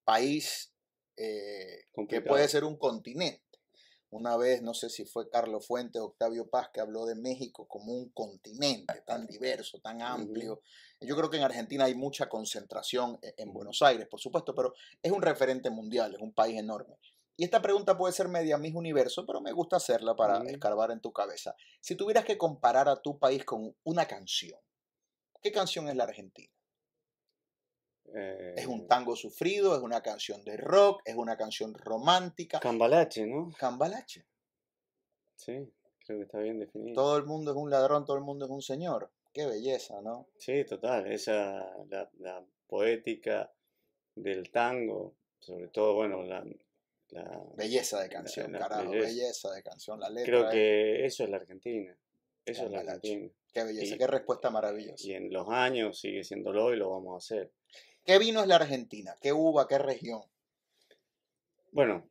país 0.05 0.73
eh, 1.17 1.85
que 2.09 2.21
puede 2.29 2.49
ser 2.49 2.65
un 2.65 2.77
continente. 2.77 3.43
Una 4.11 4.37
vez, 4.37 4.61
no 4.61 4.75
sé 4.75 4.91
si 4.91 5.07
fue 5.07 5.31
Carlos 5.31 5.67
Fuentes 5.67 6.03
o 6.03 6.05
Octavio 6.07 6.47
Paz, 6.51 6.69
que 6.71 6.81
habló 6.81 7.07
de 7.07 7.15
México 7.15 7.67
como 7.67 7.95
un 7.95 8.11
continente 8.11 9.01
tan 9.07 9.27
diverso, 9.27 9.81
tan 9.81 10.03
amplio. 10.03 10.61
Yo 11.01 11.17
creo 11.17 11.31
que 11.31 11.38
en 11.38 11.45
Argentina 11.45 11.85
hay 11.87 11.95
mucha 11.95 12.29
concentración 12.29 13.19
e- 13.23 13.35
en 13.38 13.55
Buenos 13.55 13.81
Aires, 13.81 14.07
por 14.09 14.21
supuesto, 14.21 14.55
pero 14.55 14.75
es 15.03 15.11
un 15.11 15.23
referente 15.23 15.71
mundial, 15.71 16.15
es 16.15 16.21
un 16.21 16.35
país 16.35 16.59
enorme. 16.59 16.99
Y 17.38 17.45
esta 17.45 17.62
pregunta 17.62 17.97
puede 17.97 18.12
ser 18.12 18.29
media 18.29 18.59
mis 18.59 18.75
universo, 18.75 19.25
pero 19.25 19.41
me 19.41 19.53
gusta 19.53 19.77
hacerla 19.77 20.15
para 20.15 20.43
escarbar 20.51 20.91
en 20.91 21.01
tu 21.01 21.11
cabeza. 21.12 21.57
Si 21.81 21.97
tuvieras 21.97 22.27
que 22.27 22.37
comparar 22.37 22.91
a 22.91 23.01
tu 23.01 23.19
país 23.19 23.45
con 23.47 23.75
una 23.83 24.07
canción, 24.07 24.61
¿qué 25.41 25.51
canción 25.53 25.88
es 25.88 25.97
la 25.97 26.05
Argentina? 26.05 26.53
¿Es 28.15 28.67
un 28.67 28.81
eh, 28.81 28.87
tango 28.88 29.17
sufrido? 29.17 29.75
¿Es 29.77 29.83
una 29.83 30.03
canción 30.03 30.45
de 30.45 30.57
rock? 30.57 31.03
¿Es 31.05 31.15
una 31.17 31.37
canción 31.37 31.73
romántica? 31.75 32.61
Cambalache, 32.61 33.27
¿no? 33.27 33.53
Cambalache. 33.59 34.25
Sí, 35.37 35.73
creo 36.05 36.19
que 36.19 36.25
está 36.25 36.38
bien 36.38 36.59
definido. 36.59 36.95
Todo 36.95 37.17
el 37.17 37.25
mundo 37.25 37.53
es 37.53 37.57
un 37.57 37.71
ladrón, 37.71 38.05
todo 38.05 38.17
el 38.17 38.23
mundo 38.23 38.45
es 38.45 38.51
un 38.51 38.62
señor. 38.62 39.11
Qué 39.33 39.47
belleza, 39.47 40.01
¿no? 40.03 40.29
Sí, 40.37 40.65
total. 40.65 41.11
Esa, 41.11 41.75
la, 41.88 42.11
la 42.19 42.45
poética 42.67 43.51
del 44.15 44.51
tango, 44.51 45.15
sobre 45.41 45.69
todo, 45.69 45.95
bueno, 45.95 46.23
la, 46.23 46.45
la- 47.11 47.43
Belleza 47.57 48.01
de 48.03 48.09
canción, 48.11 48.53
la 48.53 48.59
carajo, 48.59 48.91
belleza. 48.91 49.07
belleza. 49.09 49.53
de 49.53 49.62
canción. 49.62 50.01
La 50.01 50.11
letra, 50.11 50.25
creo 50.27 50.45
es- 50.49 50.53
que 50.53 51.05
eso 51.07 51.25
es 51.25 51.31
la 51.31 51.37
Argentina. 51.38 51.97
Eso 52.45 52.65
es 52.65 52.71
la 52.71 52.79
Cambalache. 52.79 53.09
Argentina. 53.15 53.33
qué 53.55 53.65
belleza, 53.65 53.95
y- 53.95 53.99
qué 53.99 54.07
respuesta 54.07 54.51
maravillosa. 54.51 55.07
Y 55.07 55.12
en 55.15 55.33
los 55.33 55.49
años 55.49 55.99
sigue 55.99 56.25
siéndolo 56.25 56.75
y 56.75 56.77
lo 56.77 56.91
vamos 56.91 57.15
a 57.15 57.19
hacer. 57.19 57.51
¿Qué 58.05 58.19
vino 58.19 58.41
es 58.41 58.49
la 58.49 58.57
Argentina? 58.57 59.17
¿Qué 59.21 59.33
uva? 59.33 59.69
¿Qué 59.69 59.79
región? 59.79 60.23
Bueno, 61.71 62.09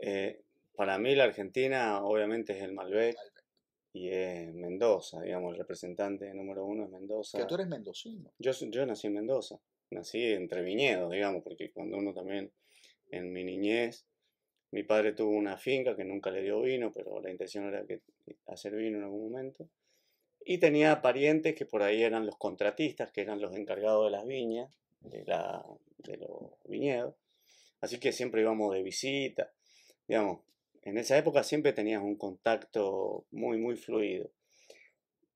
eh, 0.00 0.42
para 0.74 0.98
mí 0.98 1.14
la 1.14 1.24
Argentina 1.24 2.02
obviamente 2.02 2.56
es 2.56 2.62
el 2.62 2.72
Malbec 2.72 3.16
Malbec. 3.16 3.44
y 3.92 4.08
es 4.08 4.54
Mendoza, 4.54 5.20
digamos, 5.20 5.52
el 5.52 5.58
representante 5.58 6.32
número 6.32 6.64
uno 6.64 6.84
es 6.84 6.90
Mendoza. 6.90 7.38
Que 7.38 7.44
tú 7.44 7.54
eres 7.56 7.68
mendocino. 7.68 8.32
Yo, 8.38 8.52
yo 8.52 8.86
nací 8.86 9.08
en 9.08 9.14
Mendoza. 9.14 9.60
nací 9.90 10.24
entre 10.32 10.62
viñedos, 10.62 11.10
digamos, 11.12 11.42
porque 11.42 11.70
cuando 11.70 11.98
uno 11.98 12.14
también, 12.14 12.50
en 13.10 13.32
mi 13.32 13.44
niñez, 13.44 14.06
mi 14.70 14.84
padre 14.84 15.12
tuvo 15.12 15.32
una 15.32 15.58
finca 15.58 15.96
que 15.96 16.04
nunca 16.04 16.30
le 16.30 16.42
dio 16.42 16.62
vino, 16.62 16.92
pero 16.92 17.20
la 17.20 17.30
intención 17.30 17.66
era 17.66 17.84
que 17.84 18.00
hacer 18.46 18.74
vino 18.74 18.98
en 18.98 19.04
algún 19.04 19.30
momento. 19.30 19.68
Y 20.44 20.58
tenía 20.58 21.02
parientes 21.02 21.54
que 21.54 21.66
por 21.66 21.82
ahí 21.82 22.02
eran 22.02 22.24
los 22.24 22.38
contratistas, 22.38 23.12
que 23.12 23.20
eran 23.20 23.40
los 23.40 23.54
encargados 23.54 24.06
de 24.06 24.12
las 24.12 24.26
viñas, 24.26 24.70
de, 25.00 26.16
los 26.16 26.52
viñedos. 26.64 27.14
Así 27.80 27.98
que 27.98 28.12
siempre 28.12 28.42
íbamos 28.42 28.74
de 28.74 28.82
visita. 28.82 29.52
Digamos, 30.06 30.40
en 30.82 30.98
esa 30.98 31.16
época 31.16 31.42
siempre 31.42 31.72
tenías 31.72 32.02
un 32.02 32.16
contacto 32.16 33.26
muy, 33.30 33.58
muy 33.58 33.76
fluido. 33.76 34.30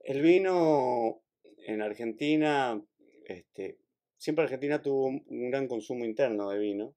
El 0.01 0.21
vino 0.21 1.23
en 1.67 1.81
Argentina, 1.81 2.83
este, 3.25 3.79
siempre 4.19 4.45
Argentina 4.45 4.83
tuvo 4.83 5.07
un 5.07 5.51
gran 5.51 5.69
consumo 5.69 6.05
interno 6.05 6.51
de 6.51 6.59
vino. 6.59 6.95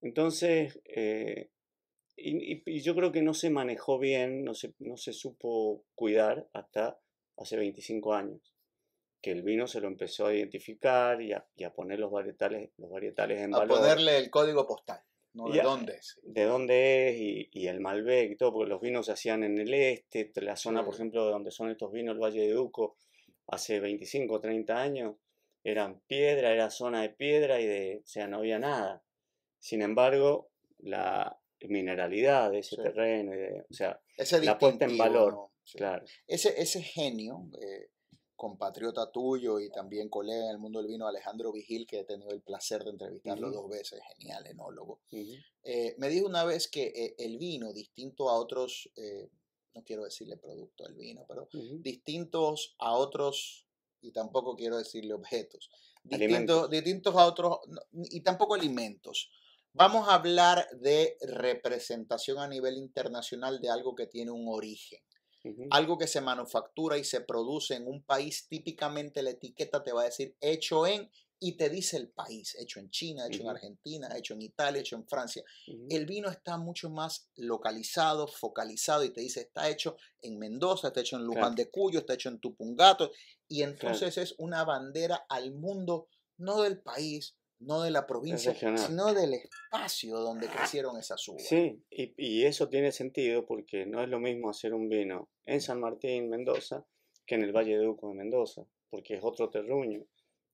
Entonces, 0.00 0.80
eh, 0.84 1.50
y, 2.20 2.80
yo 2.80 2.94
creo 2.94 3.12
que 3.12 3.22
no 3.22 3.34
se 3.34 3.50
manejó 3.50 3.98
bien, 3.98 4.44
no 4.44 4.54
se, 4.54 4.74
no 4.78 4.96
se 4.96 5.12
supo 5.12 5.84
cuidar 5.94 6.48
hasta 6.52 7.00
hace 7.36 7.56
25 7.56 8.14
años, 8.14 8.54
que 9.20 9.32
el 9.32 9.42
vino 9.42 9.66
se 9.66 9.80
lo 9.80 9.88
empezó 9.88 10.26
a 10.26 10.34
identificar 10.34 11.20
y 11.20 11.32
a, 11.32 11.72
poner 11.74 11.98
los 11.98 12.10
varietales, 12.10 12.70
los 12.76 12.90
varietales 12.90 13.40
en 13.40 13.50
valor. 13.50 13.78
A 13.78 13.80
ponerle 13.80 14.18
el 14.18 14.30
código 14.30 14.66
postal. 14.66 15.00
¿no? 15.34 15.48
¿De 15.50 15.60
dónde 15.60 15.96
es? 15.96 16.18
De 16.22 16.44
dónde 16.44 17.08
es 17.08 17.48
y, 17.52 17.68
el 17.68 17.80
Malbec 17.80 18.32
y 18.32 18.36
todo, 18.36 18.52
porque 18.52 18.70
los 18.70 18.80
vinos 18.80 19.06
se 19.06 19.12
hacían 19.12 19.42
en 19.44 19.58
el 19.58 19.72
este, 19.74 20.30
la 20.36 20.56
zona, 20.56 20.84
por 20.84 20.94
ejemplo, 20.94 21.24
de 21.24 21.32
donde 21.32 21.50
son 21.50 21.70
estos 21.70 21.92
vinos, 21.92 22.14
el 22.14 22.20
Valle 22.20 22.40
de 22.40 22.52
Duco, 22.52 22.96
hace 23.48 23.80
25 23.80 24.34
o 24.34 24.40
30 24.40 24.80
años, 24.80 25.16
eran 25.64 26.00
piedra, 26.06 26.52
era 26.52 26.70
zona 26.70 27.02
de 27.02 27.10
piedra 27.10 27.60
y 27.60 27.66
de, 27.66 28.00
o 28.04 28.06
sea, 28.06 28.26
no 28.26 28.38
había 28.38 28.58
nada. 28.58 29.02
Sin 29.58 29.82
embargo, 29.82 30.50
la 30.78 31.38
mineralidad 31.62 32.50
de 32.50 32.60
ese 32.60 32.76
terreno, 32.76 33.32
o 33.68 33.74
sea, 33.74 34.00
la 34.42 34.58
puesta 34.58 34.84
en 34.84 34.96
valor. 34.96 35.50
Claro. 35.74 36.04
Ese, 36.26 36.60
ese 36.60 36.82
genio, 36.82 37.46
eh, 37.60 37.90
compatriota 38.38 39.10
tuyo 39.10 39.58
y 39.58 39.68
también 39.68 40.08
colega 40.08 40.44
en 40.44 40.50
el 40.52 40.58
mundo 40.58 40.78
del 40.78 40.86
vino, 40.88 41.08
Alejandro 41.08 41.52
Vigil, 41.52 41.86
que 41.86 41.98
he 41.98 42.04
tenido 42.04 42.30
el 42.30 42.40
placer 42.40 42.84
de 42.84 42.90
entrevistarlo 42.90 43.50
dos 43.50 43.68
veces, 43.68 44.00
genial 44.16 44.46
enólogo, 44.46 45.00
eh, 45.10 45.94
me 45.98 46.08
dijo 46.08 46.26
una 46.26 46.44
vez 46.44 46.68
que 46.68 46.86
eh, 46.94 47.14
el 47.18 47.36
vino, 47.36 47.72
distinto 47.72 48.30
a 48.30 48.38
otros, 48.38 48.90
no 49.74 49.82
quiero 49.82 50.04
decirle 50.04 50.36
producto 50.36 50.84
del 50.84 50.94
vino, 50.94 51.26
pero 51.28 51.48
distintos 51.80 52.76
a 52.78 52.94
otros, 52.94 53.66
y 54.00 54.12
tampoco 54.12 54.54
quiero 54.54 54.78
decirle 54.78 55.14
objetos, 55.14 55.68
distintos, 56.04 56.70
distintos 56.70 57.16
a 57.16 57.26
otros, 57.26 57.58
y 57.92 58.20
tampoco 58.20 58.54
alimentos. 58.54 59.30
Vamos 59.72 60.08
a 60.08 60.14
hablar 60.14 60.66
de 60.80 61.16
representación 61.20 62.38
a 62.38 62.48
nivel 62.48 62.76
internacional 62.76 63.60
de 63.60 63.70
algo 63.70 63.94
que 63.94 64.06
tiene 64.06 64.30
un 64.30 64.46
origen. 64.48 65.00
Algo 65.70 65.98
que 65.98 66.06
se 66.06 66.20
manufactura 66.20 66.98
y 66.98 67.04
se 67.04 67.20
produce 67.20 67.74
en 67.74 67.86
un 67.86 68.02
país, 68.02 68.46
típicamente 68.48 69.22
la 69.22 69.30
etiqueta 69.30 69.82
te 69.82 69.92
va 69.92 70.02
a 70.02 70.06
decir 70.06 70.36
hecho 70.40 70.86
en 70.86 71.10
y 71.40 71.56
te 71.56 71.68
dice 71.68 71.96
el 71.96 72.08
país, 72.08 72.56
hecho 72.58 72.80
en 72.80 72.90
China, 72.90 73.26
hecho 73.26 73.42
en 73.42 73.48
Argentina, 73.48 74.08
hecho 74.16 74.34
en 74.34 74.42
Italia, 74.42 74.80
hecho 74.80 74.96
en 74.96 75.06
Francia. 75.06 75.44
El 75.88 76.04
vino 76.04 76.28
está 76.28 76.58
mucho 76.58 76.90
más 76.90 77.28
localizado, 77.36 78.26
focalizado 78.26 79.04
y 79.04 79.10
te 79.10 79.20
dice 79.20 79.42
está 79.42 79.68
hecho 79.68 79.96
en 80.20 80.38
Mendoza, 80.38 80.88
está 80.88 81.00
hecho 81.00 81.16
en 81.16 81.22
Luján 81.22 81.54
de 81.54 81.70
Cuyo, 81.70 82.00
está 82.00 82.14
hecho 82.14 82.28
en 82.28 82.40
Tupungato 82.40 83.12
y 83.46 83.62
entonces 83.62 84.18
es 84.18 84.34
una 84.38 84.64
bandera 84.64 85.26
al 85.28 85.54
mundo, 85.54 86.08
no 86.38 86.62
del 86.62 86.80
país, 86.80 87.36
no 87.60 87.82
de 87.82 87.90
la 87.90 88.06
provincia, 88.06 88.54
sino 88.54 89.12
del 89.12 89.34
espacio 89.34 90.18
donde 90.18 90.48
crecieron 90.48 90.96
esas 90.98 91.26
uvas. 91.28 91.42
Sí, 91.42 91.82
y, 91.90 92.44
eso 92.44 92.68
tiene 92.68 92.92
sentido 92.92 93.44
porque 93.46 93.84
no 93.86 94.02
es 94.02 94.08
lo 94.08 94.20
mismo 94.20 94.50
hacer 94.50 94.74
un 94.74 94.88
vino 94.88 95.28
en 95.44 95.60
San 95.60 95.80
Martín, 95.80 96.28
Mendoza, 96.28 96.84
que 97.26 97.34
en 97.34 97.42
el 97.42 97.52
Valle 97.52 97.78
de 97.78 97.88
Uco 97.88 98.08
de 98.08 98.14
Mendoza, 98.14 98.64
porque 98.90 99.14
es 99.14 99.20
otro 99.24 99.50
terruño, 99.50 100.04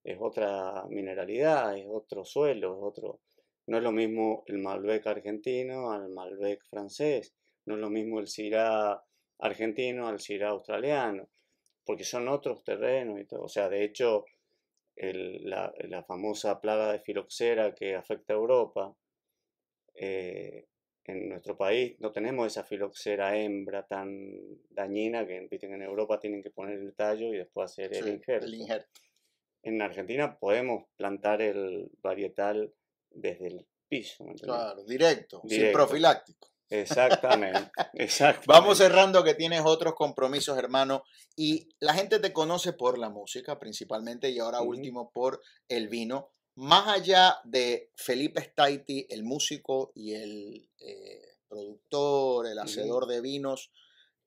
es 0.02 0.18
otra 0.20 0.84
mineralidad, 0.88 1.76
es 1.76 1.86
otro 1.88 2.24
suelo, 2.24 2.76
es 2.76 2.82
otro... 2.82 3.20
No 3.66 3.78
es 3.78 3.82
lo 3.82 3.92
mismo 3.92 4.44
el 4.46 4.58
Malbec 4.58 5.06
argentino 5.06 5.90
al 5.90 6.10
Malbec 6.10 6.62
francés, 6.66 7.34
no 7.64 7.74
es 7.74 7.80
lo 7.80 7.88
mismo 7.88 8.20
el 8.20 8.28
Syrah 8.28 9.02
argentino 9.38 10.06
al 10.06 10.20
Syrah 10.20 10.50
australiano, 10.50 11.28
porque 11.84 12.04
son 12.04 12.28
otros 12.28 12.62
terrenos 12.62 13.20
y 13.20 13.24
todo. 13.24 13.42
O 13.44 13.48
sea, 13.48 13.68
de 13.68 13.84
hecho, 13.84 14.26
la, 14.96 16.04
famosa 16.06 16.60
plaga 16.60 16.92
de 16.92 17.00
filoxera 17.00 17.74
que 17.74 17.94
afecta 17.94 18.32
a 18.32 18.36
Europa, 18.36 18.94
eh, 19.94 20.66
en 21.06 21.28
nuestro 21.28 21.56
país 21.56 21.96
no 22.00 22.12
tenemos 22.12 22.46
esa 22.46 22.64
filoxera 22.64 23.36
hembra 23.36 23.86
tan 23.86 24.32
dañina 24.70 25.26
que 25.26 25.48
en 25.50 25.82
Europa 25.82 26.18
tienen 26.18 26.42
que 26.42 26.50
poner 26.50 26.78
el 26.78 26.94
tallo 26.94 27.32
y 27.32 27.36
después 27.36 27.70
hacer 27.70 27.94
el, 27.94 28.08
injerto. 28.08 28.46
En 29.62 29.82
Argentina 29.82 30.38
podemos 30.38 30.84
plantar 30.96 31.42
el 31.42 31.90
varietal 32.02 32.72
desde 33.10 33.46
el 33.48 33.66
piso. 33.88 34.24
claro, 34.42 34.84
directo, 34.84 35.42
sin 35.46 35.72
profiláctico. 35.72 36.53
Exactamente, 36.80 37.70
exactamente. 37.94 38.46
Vamos 38.48 38.78
cerrando 38.78 39.22
que 39.22 39.34
tienes 39.34 39.62
otros 39.64 39.94
compromisos, 39.94 40.58
hermano, 40.58 41.04
y 41.36 41.68
la 41.80 41.94
gente 41.94 42.18
te 42.18 42.32
conoce 42.32 42.72
por 42.72 42.98
la 42.98 43.10
música 43.10 43.58
principalmente 43.58 44.30
y 44.30 44.38
ahora 44.38 44.60
último 44.60 45.10
por 45.10 45.40
el 45.68 45.88
vino. 45.88 46.30
Más 46.56 46.88
allá 46.88 47.38
de 47.44 47.90
Felipe 47.96 48.40
Staiti, 48.40 49.06
el 49.10 49.24
músico 49.24 49.90
y 49.94 50.14
el 50.14 50.68
eh, 50.78 51.38
productor, 51.48 52.46
el 52.46 52.58
hacedor 52.58 53.06
de 53.06 53.20
vinos, 53.20 53.72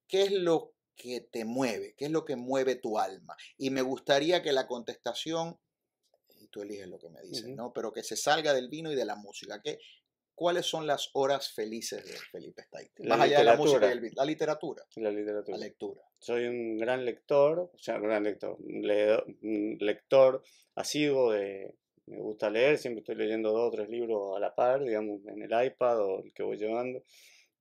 ¿qué 0.08 0.24
es 0.24 0.32
lo 0.32 0.74
que 0.96 1.22
te 1.22 1.46
mueve? 1.46 1.96
¿Qué 1.98 2.06
es 2.06 2.12
lo 2.12 2.26
que 2.26 2.36
mueve 2.36 2.76
tu 2.76 3.00
alma? 3.00 3.36
Y 3.58 3.70
me 3.70 3.82
gustaría 3.82 4.42
que 4.42 4.52
la 4.52 4.68
contestación, 4.68 5.58
y 6.40 6.48
tú 6.48 6.62
eliges 6.62 6.88
lo 6.88 7.00
que 7.00 7.10
me 7.10 7.22
dices, 7.22 7.48
¿no? 7.50 7.72
Pero 7.72 7.94
que 7.94 8.04
se 8.04 8.18
salga 8.18 8.54
del 8.54 8.68
vino 8.68 8.92
y 8.92 8.96
de 8.96 9.06
la 9.06 9.16
música. 9.16 9.62
¿Qué, 9.62 9.80
¿Cuáles 10.38 10.67
son 10.67 10.86
las 10.86 11.10
horas 11.13 11.52
felices 11.52 12.06
de 12.06 12.13
Felipe 12.32 12.62
Staiti? 12.62 13.08
Más 13.08 13.21
allá 13.21 13.39
de 13.39 13.43
la 13.43 13.56
música 13.56 13.88
y 13.88 13.97
el 13.97 14.12
La 14.13 14.23
literatura. 14.23 14.84
La 14.97 15.10
literatura. 15.10 15.58
La 15.58 15.63
lectura. 15.63 16.04
Soy 16.19 16.45
un 16.45 16.78
gran 16.78 17.04
lector, 17.06 17.71
o 17.73 17.78
sea, 17.80 17.95
un 17.95 18.04
gran 18.04 18.23
lector, 18.23 18.56
un 18.60 19.78
lector 19.80 20.43
asiduo 20.76 21.32
de... 21.32 21.73
Me 22.06 22.19
gusta 22.19 22.52
leer, 22.52 22.78
siempre 22.78 23.00
estoy 23.00 23.15
leyendo 23.15 23.52
dos 23.52 23.69
o 23.69 23.71
tres 23.71 23.89
libros 23.89 24.38
a 24.38 24.39
la 24.39 24.54
par, 24.54 24.84
digamos, 24.84 25.26
en 25.26 25.41
el 25.41 25.65
iPad 25.65 26.06
o 26.06 26.23
el 26.23 26.32
que 26.32 26.43
voy 26.43 26.58
llevando. 26.58 27.02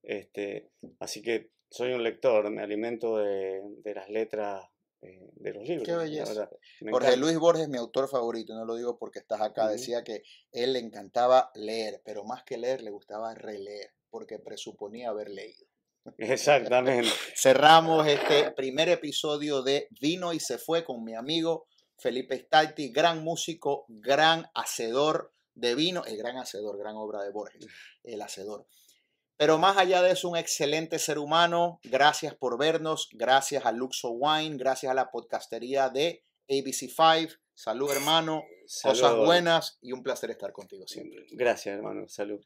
Este, 0.02 0.68
así 1.00 1.22
que 1.22 1.52
soy 1.70 1.94
un 1.94 2.02
lector, 2.02 2.50
me 2.50 2.60
alimento 2.60 3.16
de, 3.16 3.62
de 3.82 3.94
las 3.94 4.10
letras 4.10 4.68
eh, 5.02 5.30
de 5.34 5.52
los 5.52 5.68
libros. 5.68 5.86
Qué 5.86 5.94
belleza. 5.94 6.48
Jorge 6.90 7.16
Luis 7.16 7.38
Borges, 7.38 7.68
mi 7.68 7.78
autor 7.78 8.08
favorito, 8.08 8.54
no 8.54 8.64
lo 8.64 8.76
digo 8.76 8.98
porque 8.98 9.18
estás 9.18 9.40
acá, 9.40 9.68
decía 9.68 10.04
que 10.04 10.22
él 10.52 10.72
le 10.72 10.78
encantaba 10.78 11.50
leer, 11.54 12.02
pero 12.04 12.24
más 12.24 12.44
que 12.44 12.58
leer 12.58 12.82
le 12.82 12.90
gustaba 12.90 13.34
releer, 13.34 13.92
porque 14.10 14.38
presuponía 14.38 15.10
haber 15.10 15.30
leído. 15.30 15.66
Exactamente. 16.18 17.08
Cerramos 17.36 18.06
este 18.06 18.52
primer 18.52 18.88
episodio 18.88 19.62
de 19.62 19.88
Vino 20.00 20.32
y 20.32 20.40
se 20.40 20.58
fue 20.58 20.84
con 20.84 21.04
mi 21.04 21.14
amigo 21.14 21.66
Felipe 21.98 22.36
Stati, 22.36 22.90
gran 22.90 23.24
músico, 23.24 23.86
gran 23.88 24.46
hacedor 24.54 25.32
de 25.54 25.74
vino, 25.74 26.04
el 26.04 26.16
gran 26.16 26.36
hacedor, 26.36 26.78
gran 26.78 26.96
obra 26.96 27.22
de 27.22 27.30
Borges, 27.30 27.66
el 28.04 28.20
hacedor. 28.20 28.66
Pero 29.36 29.58
más 29.58 29.76
allá 29.76 30.02
de 30.02 30.12
eso, 30.12 30.28
un 30.28 30.36
excelente 30.36 30.98
ser 30.98 31.18
humano. 31.18 31.80
Gracias 31.84 32.34
por 32.34 32.58
vernos. 32.58 33.08
Gracias 33.12 33.66
a 33.66 33.72
Luxo 33.72 34.10
Wine. 34.10 34.56
Gracias 34.56 34.90
a 34.90 34.94
la 34.94 35.10
podcastería 35.10 35.90
de 35.90 36.24
ABC5. 36.48 37.38
Salud, 37.54 37.90
hermano. 37.90 38.44
Cosas 38.82 39.16
buenas 39.16 39.78
y 39.80 39.92
un 39.92 40.02
placer 40.02 40.30
estar 40.30 40.52
contigo 40.52 40.86
siempre. 40.86 41.26
Gracias, 41.30 41.76
hermano. 41.76 42.08
Salud. 42.08 42.44